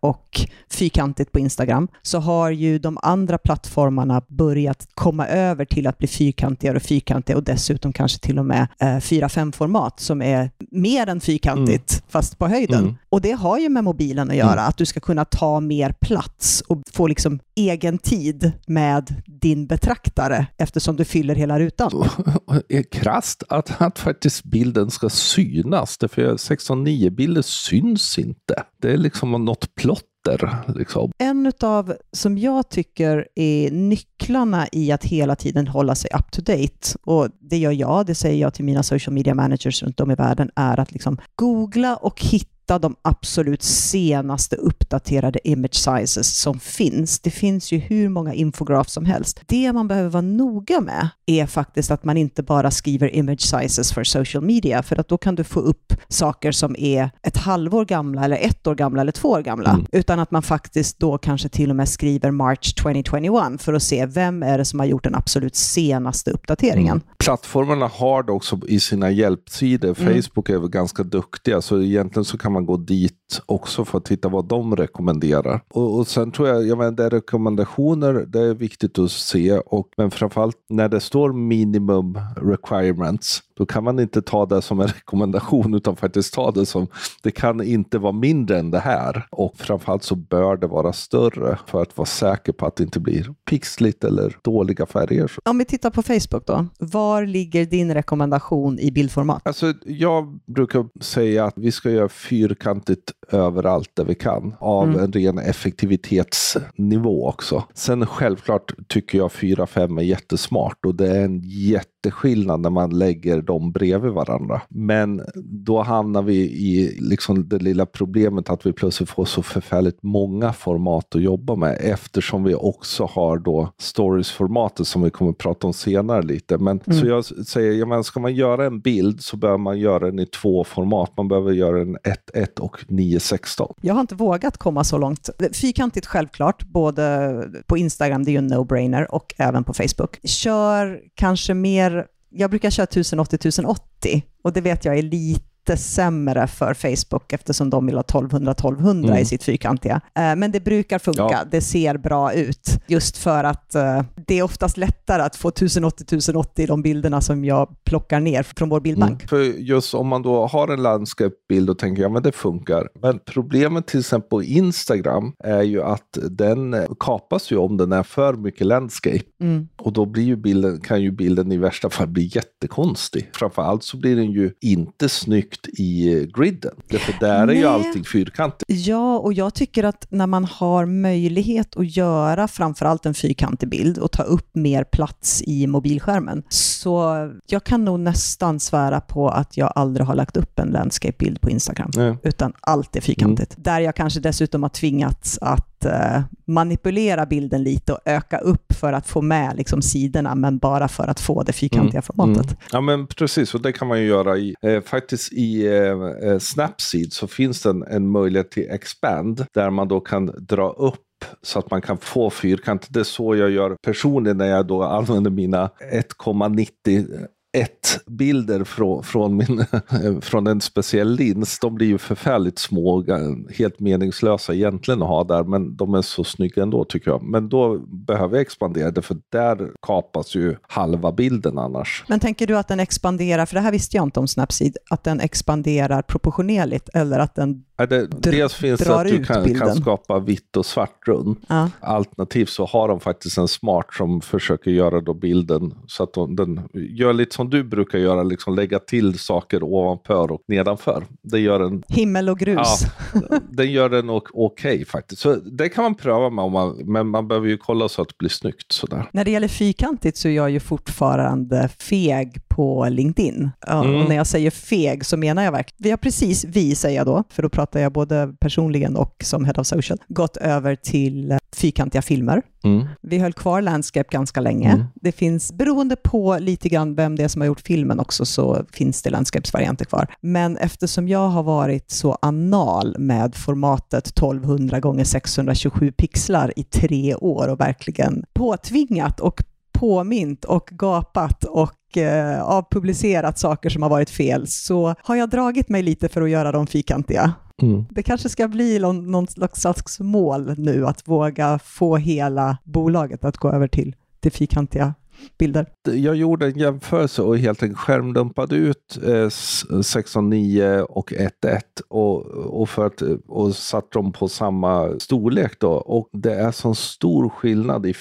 och 0.00 0.40
fyrkantigt 0.70 1.32
på 1.32 1.38
Instagram, 1.38 1.88
så 2.02 2.18
har 2.18 2.50
ju 2.50 2.78
de 2.78 2.98
andra 3.02 3.38
plattformarna 3.38 4.22
börjat 4.28 4.88
komma 4.94 5.26
över 5.26 5.64
till 5.64 5.86
att 5.86 5.98
bli 5.98 6.08
fyrkantigare 6.08 6.76
och 6.76 6.82
fyrkantiga 6.82 7.36
och 7.36 7.44
dessutom 7.44 7.92
kanske 7.92 8.18
till 8.18 8.38
och 8.38 8.46
med 8.46 8.68
eh, 8.78 8.86
4-5-format 8.86 10.00
som 10.00 10.22
är 10.22 10.50
mer 10.70 11.06
än 11.06 11.20
fyrkantigt 11.20 12.02
fast 12.08 12.38
på 12.38 12.48
höjden. 12.48 12.84
Mm. 12.84 12.94
Och 13.08 13.20
det 13.20 13.32
har 13.32 13.58
ju 13.58 13.68
med 13.68 13.84
mobilen 13.84 14.30
att 14.30 14.36
göra, 14.36 14.60
att 14.60 14.76
du 14.76 14.86
ska 14.86 15.00
kunna 15.00 15.24
ta 15.24 15.60
mer 15.60 15.92
plats 16.00 16.60
och 16.66 16.82
få 16.92 17.06
liksom 17.06 17.40
egen 17.54 17.98
tid 17.98 18.52
med 18.66 19.22
din 19.26 19.66
betraktare 19.66 20.46
eftersom 20.56 20.96
du 20.96 21.04
fyller 21.04 21.34
hela 21.34 21.60
rutan. 21.60 22.08
är 22.68 22.82
krasst 22.82 23.42
att, 23.48 23.80
att 23.80 23.98
faktiskt 23.98 24.44
bilden 24.44 24.90
ska 24.90 25.08
synas. 25.08 25.98
Därför 25.98 26.22
16.9-bilder 26.22 27.42
syns 27.42 28.18
inte. 28.18 28.62
Det 28.82 28.92
är 28.92 28.96
liksom 28.96 29.34
något 29.50 29.74
plotter. 29.74 30.56
Liksom. 30.74 31.12
En 31.18 31.52
av 31.60 31.94
som 32.12 32.38
jag 32.38 32.68
tycker 32.68 33.28
är 33.34 33.70
nycklarna 33.70 34.66
i 34.72 34.92
att 34.92 35.04
hela 35.04 35.36
tiden 35.36 35.68
hålla 35.68 35.94
sig 35.94 36.10
up 36.18 36.32
to 36.32 36.42
date, 36.42 36.98
och 37.02 37.28
det 37.40 37.58
gör 37.58 37.72
jag, 37.72 38.06
det 38.06 38.14
säger 38.14 38.40
jag 38.40 38.54
till 38.54 38.64
mina 38.64 38.82
social 38.82 39.14
media 39.14 39.34
managers 39.34 39.82
runt 39.82 40.00
om 40.00 40.10
i 40.10 40.14
världen, 40.14 40.50
är 40.56 40.80
att 40.80 40.92
liksom 40.92 41.18
googla 41.36 41.96
och 41.96 42.20
hitta 42.20 42.49
de 42.78 42.96
absolut 43.02 43.62
senaste 43.62 44.56
uppdaterade 44.56 45.48
image 45.48 45.74
sizes 45.74 46.40
som 46.40 46.60
finns. 46.60 47.20
Det 47.20 47.30
finns 47.30 47.72
ju 47.72 47.78
hur 47.78 48.08
många 48.08 48.34
infograf 48.34 48.88
som 48.88 49.04
helst. 49.04 49.40
Det 49.46 49.72
man 49.72 49.88
behöver 49.88 50.10
vara 50.10 50.20
noga 50.20 50.80
med 50.80 51.08
är 51.26 51.46
faktiskt 51.46 51.90
att 51.90 52.04
man 52.04 52.16
inte 52.16 52.42
bara 52.42 52.70
skriver 52.70 53.14
image 53.14 53.40
sizes 53.40 53.92
för 53.92 54.04
social 54.04 54.44
media, 54.44 54.82
för 54.82 55.00
att 55.00 55.08
då 55.08 55.18
kan 55.18 55.34
du 55.34 55.44
få 55.44 55.60
upp 55.60 55.92
saker 56.08 56.52
som 56.52 56.76
är 56.78 57.10
ett 57.22 57.36
halvår 57.36 57.84
gamla, 57.84 58.24
eller 58.24 58.36
ett 58.36 58.66
år 58.66 58.74
gamla, 58.74 59.00
eller 59.00 59.12
två 59.12 59.28
år 59.28 59.42
gamla, 59.42 59.70
Mm. 59.70 59.86
utan 59.92 60.20
att 60.20 60.30
man 60.30 60.42
faktiskt 60.42 60.98
då 60.98 61.18
kanske 61.18 61.48
till 61.48 61.70
och 61.70 61.76
med 61.76 61.88
skriver 61.88 62.30
March 62.30 62.74
2021 62.74 63.62
för 63.62 63.72
att 63.74 63.82
se 63.82 64.06
vem 64.06 64.42
är 64.42 64.58
det 64.58 64.64
som 64.64 64.78
har 64.78 64.86
gjort 64.86 65.04
den 65.04 65.14
absolut 65.14 65.56
senaste 65.56 66.30
uppdateringen. 66.30 66.96
Mm. 66.96 67.02
Plattformarna 67.18 67.86
har 67.86 68.22
det 68.22 68.32
också 68.32 68.58
i 68.68 68.80
sina 68.80 69.10
hjälpsidor. 69.10 70.00
Mm. 70.00 70.22
Facebook 70.22 70.48
är 70.48 70.58
väl 70.58 70.68
ganska 70.68 71.02
duktiga, 71.02 71.60
så 71.62 71.82
egentligen 71.82 72.24
så 72.24 72.38
kan 72.38 72.52
man 72.52 72.59
gå 72.66 72.76
dit 72.76 73.40
också 73.46 73.84
för 73.84 73.98
att 73.98 74.04
titta 74.04 74.28
vad 74.28 74.44
de 74.44 74.76
rekommenderar. 74.76 75.60
Och, 75.70 75.98
och 75.98 76.06
sen 76.06 76.32
tror 76.32 76.48
jag, 76.48 76.66
jag 76.66 76.78
menar, 76.78 76.90
det 76.90 77.04
är 77.04 77.10
rekommendationer, 77.10 78.12
det 78.28 78.40
är 78.40 78.54
viktigt 78.54 78.98
att 78.98 79.10
se, 79.10 79.58
och, 79.58 79.88
men 79.96 80.10
framförallt 80.10 80.56
när 80.68 80.88
det 80.88 81.00
står 81.00 81.32
minimum 81.32 82.18
requirements 82.36 83.42
då 83.60 83.66
kan 83.66 83.84
man 83.84 83.98
inte 83.98 84.22
ta 84.22 84.46
det 84.46 84.62
som 84.62 84.80
en 84.80 84.86
rekommendation 84.98 85.74
utan 85.74 85.96
faktiskt 85.96 86.34
ta 86.34 86.50
det 86.50 86.66
som 86.66 86.86
det 87.22 87.30
kan 87.30 87.62
inte 87.62 87.98
vara 87.98 88.12
mindre 88.12 88.58
än 88.58 88.70
det 88.70 88.78
här. 88.78 89.26
Och 89.30 89.56
framförallt 89.56 90.02
så 90.02 90.14
bör 90.14 90.56
det 90.56 90.66
vara 90.66 90.92
större 90.92 91.58
för 91.66 91.82
att 91.82 91.96
vara 91.98 92.06
säker 92.06 92.52
på 92.52 92.66
att 92.66 92.76
det 92.76 92.84
inte 92.84 93.00
blir 93.00 93.34
pixligt 93.50 94.04
eller 94.04 94.36
dåliga 94.42 94.86
färger. 94.86 95.32
Om 95.44 95.58
vi 95.58 95.64
tittar 95.64 95.90
på 95.90 96.02
Facebook 96.02 96.46
då, 96.46 96.66
var 96.78 97.26
ligger 97.26 97.66
din 97.66 97.94
rekommendation 97.94 98.78
i 98.78 98.90
bildformat? 98.90 99.42
Alltså, 99.44 99.74
jag 99.84 100.40
brukar 100.46 101.02
säga 101.02 101.44
att 101.44 101.54
vi 101.56 101.72
ska 101.72 101.90
göra 101.90 102.08
fyrkantigt 102.08 103.12
överallt 103.32 103.90
där 103.94 104.04
vi 104.04 104.14
kan 104.14 104.54
av 104.58 104.88
mm. 104.88 105.00
en 105.00 105.12
ren 105.12 105.38
effektivitetsnivå 105.38 107.28
också. 107.28 107.64
Sen 107.74 108.06
självklart 108.06 108.72
tycker 108.88 109.18
jag 109.18 109.30
4-5 109.30 109.98
är 109.98 110.02
jättesmart 110.02 110.86
och 110.86 110.94
det 110.94 111.16
är 111.16 111.24
en 111.24 111.40
jätteskillnad 111.44 112.60
när 112.60 112.70
man 112.70 112.98
lägger 112.98 113.42
dem 113.42 113.72
bredvid 113.72 114.12
varandra. 114.12 114.62
Men 114.68 115.22
då 115.44 115.82
hamnar 115.82 116.22
vi 116.22 116.36
i 116.36 116.96
liksom 117.00 117.48
det 117.48 117.58
lilla 117.58 117.86
problemet 117.86 118.50
att 118.50 118.66
vi 118.66 118.72
plötsligt 118.72 119.10
får 119.10 119.24
så 119.24 119.42
förfärligt 119.42 120.02
många 120.02 120.52
format 120.52 121.14
att 121.14 121.22
jobba 121.22 121.56
med 121.56 121.78
eftersom 121.80 122.44
vi 122.44 122.54
också 122.54 123.04
har 123.04 123.38
då 123.38 123.72
stories-formatet 123.78 124.86
som 124.86 125.02
vi 125.02 125.10
kommer 125.10 125.32
prata 125.32 125.66
om 125.66 125.72
senare 125.72 126.22
lite. 126.22 126.58
Men 126.58 126.80
mm. 126.86 126.98
så 126.98 127.06
jag 127.06 127.24
säger, 127.24 127.72
ja, 127.72 127.86
men 127.86 128.04
ska 128.04 128.20
man 128.20 128.34
göra 128.34 128.66
en 128.66 128.80
bild 128.80 129.20
så 129.22 129.36
behöver 129.36 129.58
man 129.58 129.78
göra 129.78 130.06
den 130.06 130.18
i 130.18 130.26
två 130.26 130.64
format. 130.64 131.12
Man 131.16 131.28
behöver 131.28 131.52
göra 131.52 131.78
den 131.78 131.96
1.1 131.96 132.60
och 132.60 132.76
9.16. 133.20 133.74
Jag 133.80 133.94
har 133.94 134.00
inte 134.00 134.14
vågat 134.14 134.56
komma 134.56 134.84
så 134.84 134.98
långt. 134.98 135.30
Fyrkantigt 135.52 136.06
självklart, 136.06 136.64
både 136.64 137.44
på 137.66 137.78
Instagram, 137.78 138.24
det 138.24 138.30
är 138.30 138.32
ju 138.32 138.38
en 138.38 138.52
no-brainer, 138.52 139.04
och 139.04 139.34
även 139.38 139.64
på 139.64 139.74
Facebook. 139.74 140.18
Kör 140.24 141.00
kanske 141.14 141.54
mer 141.54 142.06
jag 142.30 142.50
brukar 142.50 142.70
köra 142.70 142.86
1080-1080 142.86 144.22
och 144.44 144.52
det 144.52 144.60
vet 144.60 144.84
jag 144.84 144.98
är 144.98 145.02
lite 145.02 145.44
lite 145.70 145.82
sämre 145.82 146.46
för 146.46 146.74
Facebook 146.74 147.32
eftersom 147.32 147.70
de 147.70 147.86
vill 147.86 147.96
ha 147.96 148.02
1200-1200 148.02 149.04
mm. 149.04 149.16
i 149.18 149.24
sitt 149.24 149.42
fyrkantiga. 149.42 150.00
Eh, 150.14 150.36
men 150.36 150.52
det 150.52 150.60
brukar 150.60 150.98
funka, 150.98 151.22
ja. 151.22 151.38
det 151.50 151.60
ser 151.60 151.96
bra 151.96 152.32
ut. 152.32 152.82
Just 152.86 153.16
för 153.16 153.44
att 153.44 153.74
eh, 153.74 154.02
det 154.30 154.38
är 154.38 154.42
oftast 154.42 154.76
lättare 154.76 155.22
att 155.22 155.36
få 155.36 155.50
1080-1080 155.50 156.60
i 156.60 156.66
de 156.66 156.82
bilderna 156.82 157.20
som 157.20 157.44
jag 157.44 157.84
plockar 157.84 158.20
ner 158.20 158.42
från 158.42 158.68
vår 158.68 158.80
bildbank. 158.80 159.12
Mm. 159.22 159.28
För 159.28 159.40
just 159.58 159.94
om 159.94 160.06
man 160.06 160.22
då 160.22 160.46
har 160.46 160.68
en 160.68 160.82
landscape-bild 160.82 161.70
och 161.70 161.78
tänker 161.78 162.02
ja 162.02 162.08
men 162.08 162.22
det 162.22 162.32
funkar. 162.32 162.88
Men 163.02 163.20
problemet 163.26 163.86
till 163.86 164.00
exempel 164.00 164.28
på 164.28 164.42
Instagram 164.42 165.32
är 165.44 165.62
ju 165.62 165.82
att 165.82 166.18
den 166.30 166.76
kapas 167.00 167.52
ju 167.52 167.56
om 167.56 167.76
den 167.76 167.92
är 167.92 168.02
för 168.02 168.34
mycket 168.34 168.66
landscape. 168.66 169.22
Mm. 169.40 169.68
Och 169.78 169.92
då 169.92 170.06
blir 170.06 170.22
ju 170.22 170.36
bilden, 170.36 170.80
kan 170.80 171.02
ju 171.02 171.10
bilden 171.10 171.52
i 171.52 171.56
värsta 171.56 171.90
fall 171.90 172.08
bli 172.08 172.30
jättekonstig. 172.34 173.30
Framförallt 173.32 173.82
så 173.82 173.96
blir 173.96 174.16
den 174.16 174.32
ju 174.32 174.52
inte 174.60 175.08
snyggt 175.08 175.68
i 175.68 176.26
griden. 176.36 176.74
För 176.90 177.20
där 177.20 177.48
är 177.48 177.54
ju 177.54 177.66
allting 177.66 178.04
fyrkantigt. 178.04 178.64
Ja, 178.86 179.18
och 179.18 179.32
jag 179.32 179.54
tycker 179.54 179.84
att 179.84 180.06
när 180.10 180.26
man 180.26 180.44
har 180.44 180.86
möjlighet 180.86 181.76
att 181.76 181.96
göra 181.96 182.48
framförallt 182.48 183.06
en 183.06 183.14
fyrkantig 183.14 183.68
bild 183.68 183.98
och 183.98 184.12
ta 184.12 184.19
upp 184.22 184.54
mer 184.54 184.84
plats 184.84 185.42
i 185.46 185.66
mobilskärmen, 185.66 186.42
så 186.48 187.28
jag 187.46 187.64
kan 187.64 187.84
nog 187.84 188.00
nästan 188.00 188.60
svära 188.60 189.00
på 189.00 189.28
att 189.28 189.56
jag 189.56 189.72
aldrig 189.74 190.06
har 190.06 190.14
lagt 190.14 190.36
upp 190.36 190.58
en 190.58 190.68
landscape-bild 190.68 191.40
på 191.40 191.50
Instagram, 191.50 191.90
Nej. 191.96 192.16
utan 192.22 192.52
allt 192.60 192.96
är 192.96 193.00
fyrkantigt. 193.00 193.54
Mm. 193.54 193.62
Där 193.62 193.80
jag 193.80 193.94
kanske 193.94 194.20
dessutom 194.20 194.62
har 194.62 194.70
tvingats 194.70 195.38
att 195.38 195.86
uh, 195.86 196.20
manipulera 196.46 197.26
bilden 197.26 197.62
lite 197.62 197.92
och 197.92 197.98
öka 198.04 198.38
upp 198.38 198.72
för 198.72 198.92
att 198.92 199.06
få 199.06 199.22
med 199.22 199.56
liksom, 199.56 199.82
sidorna, 199.82 200.34
men 200.34 200.58
bara 200.58 200.88
för 200.88 201.08
att 201.08 201.20
få 201.20 201.42
det 201.42 201.52
fyrkantiga 201.52 201.92
mm. 201.92 202.02
formatet. 202.02 202.46
Mm. 202.46 202.56
Ja, 202.72 202.80
men 202.80 203.06
precis, 203.06 203.54
och 203.54 203.62
det 203.62 203.72
kan 203.72 203.88
man 203.88 204.00
ju 204.00 204.06
göra 204.06 204.38
i, 204.38 204.54
eh, 204.62 204.80
faktiskt 204.80 205.32
i 205.32 205.66
eh, 205.66 206.30
eh, 206.30 206.38
Snapseed 206.38 207.12
så 207.12 207.26
finns 207.26 207.62
det 207.62 207.70
en, 207.70 207.82
en 207.82 208.10
möjlighet 208.10 208.50
till 208.50 208.70
expand 208.70 209.46
där 209.54 209.70
man 209.70 209.88
då 209.88 210.00
kan 210.00 210.26
dra 210.26 210.70
upp 210.70 211.00
så 211.42 211.58
att 211.58 211.70
man 211.70 211.82
kan 211.82 211.98
få 211.98 212.30
fyrkant. 212.30 212.86
Det 212.90 213.00
är 213.00 213.04
så 213.04 213.36
jag 213.36 213.50
gör 213.50 213.76
personligen 213.82 214.36
när 214.36 214.46
jag 214.46 214.66
då 214.66 214.82
använder 214.82 215.30
mina 215.30 215.70
1,90 215.92 217.26
ett 217.52 218.00
bilder 218.06 218.64
från, 218.64 219.02
från, 219.02 219.36
min, 219.36 219.64
från 220.20 220.46
en 220.46 220.60
speciell 220.60 221.14
lins. 221.14 221.58
De 221.58 221.74
blir 221.74 221.86
ju 221.86 221.98
förfärligt 221.98 222.58
små, 222.58 223.04
eh, 223.08 223.56
helt 223.58 223.80
meningslösa 223.80 224.54
egentligen 224.54 225.02
att 225.02 225.08
ha 225.08 225.24
där, 225.24 225.44
men 225.44 225.76
de 225.76 225.94
är 225.94 226.02
så 226.02 226.24
snygga 226.24 226.62
ändå 226.62 226.84
tycker 226.84 227.10
jag. 227.10 227.22
Men 227.22 227.48
då 227.48 227.78
behöver 227.78 228.36
jag 228.36 228.42
expandera 228.42 228.90
det, 228.90 229.02
för 229.02 229.16
där 229.28 229.70
kapas 229.82 230.34
ju 230.34 230.56
halva 230.62 231.12
bilden 231.12 231.58
annars. 231.58 232.04
Men 232.08 232.20
tänker 232.20 232.46
du 232.46 232.58
att 232.58 232.68
den 232.68 232.80
expanderar, 232.80 233.46
för 233.46 233.54
det 233.54 233.60
här 233.60 233.72
visste 233.72 233.96
jag 233.96 234.06
inte 234.06 234.20
om 234.20 234.28
Snapseed, 234.28 234.76
att 234.90 235.04
den 235.04 235.20
expanderar 235.20 236.02
proportionerligt 236.02 236.88
eller 236.94 237.18
att 237.18 237.34
den 237.34 237.64
Ja, 237.80 237.86
det, 237.86 238.06
dels 238.06 238.54
finns 238.54 238.80
det 238.80 238.96
att 238.96 239.06
du 239.06 239.24
kan, 239.24 239.54
kan, 239.54 239.74
skapa 239.74 240.18
vitt 240.18 240.56
och 240.56 240.66
svart 240.66 241.08
runt. 241.08 241.38
Ja. 241.48 241.70
Alternativt 241.80 242.48
så 242.48 242.66
har 242.66 242.88
de 242.88 243.00
faktiskt 243.00 243.38
en 243.38 243.48
smart 243.48 243.86
som 243.92 244.20
försöker 244.20 244.70
göra 244.70 245.00
då 245.00 245.14
bilden 245.14 245.74
så 245.86 246.02
att 246.02 246.12
de, 246.12 246.36
den 246.36 246.60
gör 246.74 247.12
lite 247.12 247.34
som 247.34 247.50
du 247.50 247.64
brukar 247.64 247.98
göra, 247.98 248.22
liksom 248.22 248.54
lägga 248.54 248.78
till 248.78 249.18
saker 249.18 249.62
ovanför 249.62 250.32
och 250.32 250.42
nedanför. 250.48 251.06
Det 251.22 251.38
gör 251.38 251.58
den, 251.58 251.82
Himmel 251.88 252.28
och 252.28 252.38
grus. 252.38 252.84
Ja, 253.30 253.38
den 253.50 253.72
gör 253.72 253.88
den 253.88 254.10
okej 254.10 254.30
okay, 254.32 254.84
faktiskt. 254.84 255.22
Så 255.22 255.34
det 255.34 255.68
kan 255.68 255.84
man 255.84 255.94
pröva 255.94 256.30
med, 256.30 256.50
man, 256.50 256.76
men 256.84 257.08
man 257.08 257.28
behöver 257.28 257.48
ju 257.48 257.56
kolla 257.56 257.88
så 257.88 258.02
att 258.02 258.08
det 258.08 258.18
blir 258.18 258.28
snyggt. 258.28 258.72
Sådär. 258.72 259.08
När 259.12 259.24
det 259.24 259.30
gäller 259.30 259.48
fyrkantigt 259.48 260.16
så 260.16 260.28
är 260.28 260.32
jag 260.32 260.50
ju 260.50 260.60
fortfarande 260.60 261.68
feg 261.78 262.48
på 262.48 262.88
LinkedIn. 262.88 263.50
Mm. 263.66 263.94
Och 263.94 264.08
när 264.08 264.16
jag 264.16 264.26
säger 264.26 264.50
feg 264.50 265.06
så 265.06 265.16
menar 265.16 265.42
jag 265.42 265.52
verkligen, 265.52 265.76
vi 265.78 265.90
har 265.90 265.96
precis, 265.96 266.44
vi 266.44 266.74
säger 266.74 266.96
jag 266.96 267.06
då, 267.06 267.24
för 267.30 267.42
då 267.42 267.48
pratar 267.48 267.69
jag 267.78 267.92
både 267.92 268.34
personligen 268.40 268.96
och 268.96 269.14
som 269.24 269.44
head 269.44 269.54
of 269.58 269.66
social, 269.66 269.98
gått 270.08 270.36
över 270.36 270.76
till 270.76 271.38
fyrkantiga 271.56 272.02
filmer. 272.02 272.42
Mm. 272.64 272.86
Vi 273.02 273.18
höll 273.18 273.32
kvar 273.32 273.62
Landscape 273.62 274.08
ganska 274.12 274.40
länge. 274.40 274.70
Mm. 274.70 274.86
Det 274.94 275.12
finns, 275.12 275.52
beroende 275.52 275.96
på 275.96 276.38
lite 276.40 276.68
grann 276.68 276.94
vem 276.94 277.16
det 277.16 277.24
är 277.24 277.28
som 277.28 277.40
har 277.40 277.46
gjort 277.46 277.60
filmen 277.60 278.00
också, 278.00 278.24
så 278.24 278.64
finns 278.72 279.02
det 279.02 279.10
Landscapes-varianter 279.10 279.84
kvar. 279.84 280.14
Men 280.20 280.56
eftersom 280.56 281.08
jag 281.08 281.28
har 281.28 281.42
varit 281.42 281.90
så 281.90 282.18
anal 282.22 282.96
med 282.98 283.34
formatet 283.34 284.06
1200 284.06 284.80
x 284.98 285.10
627 285.10 285.92
pixlar 285.92 286.52
i 286.56 286.62
tre 286.62 287.14
år 287.14 287.48
och 287.48 287.60
verkligen 287.60 288.24
påtvingat 288.32 289.20
och 289.20 289.42
påmint 289.80 290.44
och 290.44 290.70
gapat 290.72 291.44
och 291.44 291.96
eh, 291.96 292.42
avpublicerat 292.42 293.38
saker 293.38 293.70
som 293.70 293.82
har 293.82 293.90
varit 293.90 294.10
fel, 294.10 294.46
så 294.46 294.94
har 295.02 295.16
jag 295.16 295.30
dragit 295.30 295.68
mig 295.68 295.82
lite 295.82 296.08
för 296.08 296.22
att 296.22 296.30
göra 296.30 296.52
dem 296.52 296.66
fyrkantiga. 296.66 297.32
Mm. 297.62 297.84
Det 297.90 298.02
kanske 298.02 298.28
ska 298.28 298.48
bli 298.48 298.78
någon, 298.78 299.10
någon 299.10 299.26
slags 299.26 300.00
mål 300.00 300.54
nu 300.58 300.86
att 300.86 301.08
våga 301.08 301.58
få 301.64 301.96
hela 301.96 302.56
bolaget 302.64 303.24
att 303.24 303.36
gå 303.36 303.52
över 303.52 303.68
till 303.68 303.94
det 304.20 304.30
fyrkantiga 304.30 304.94
bilder. 305.38 305.66
Jag 305.84 306.16
gjorde 306.16 306.46
en 306.46 306.58
jämförelse 306.58 307.22
och 307.22 307.38
helt 307.38 307.62
enkelt 307.62 307.78
skärmdumpade 307.78 308.56
ut 308.56 308.98
eh, 309.02 309.08
16.9 309.08 310.80
och 310.80 311.12
1.1 311.12 311.60
och, 311.88 312.26
och, 312.60 312.68
för 312.68 312.86
att, 312.86 313.02
och 313.28 313.56
satt 313.56 313.92
dem 313.92 314.12
på 314.12 314.28
samma 314.28 314.98
storlek 314.98 315.60
då. 315.60 315.72
Och 315.72 316.08
det 316.12 316.34
är 316.34 316.52
sån 316.52 316.74
stor 316.74 317.28
skillnad 317.28 317.86
i 317.86 317.94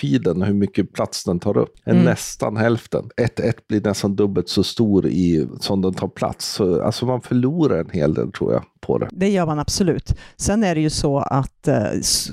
feeden 0.00 0.42
hur 0.42 0.54
mycket 0.54 0.92
plats 0.92 1.24
den 1.24 1.40
tar 1.40 1.56
upp. 1.56 1.74
Mm. 1.84 2.04
Nästan 2.04 2.56
hälften. 2.56 3.10
1.1 3.16 3.52
blir 3.68 3.80
nästan 3.80 4.16
dubbelt 4.16 4.48
så 4.48 4.62
stor 4.62 5.06
i, 5.06 5.48
som 5.60 5.82
den 5.82 5.94
tar 5.94 6.08
plats. 6.08 6.52
Så, 6.52 6.82
alltså 6.82 7.06
man 7.06 7.20
förlorar 7.20 7.78
en 7.80 7.90
hel 7.90 8.14
del 8.14 8.32
tror 8.32 8.52
jag 8.52 8.62
på 8.80 8.98
det. 8.98 9.08
Det 9.12 9.28
gör 9.28 9.46
man 9.46 9.58
absolut. 9.58 10.14
Sen 10.36 10.64
är 10.64 10.74
det 10.74 10.80
ju 10.80 10.90
så 10.90 11.18
att 11.18 11.68
eh, 11.68 11.76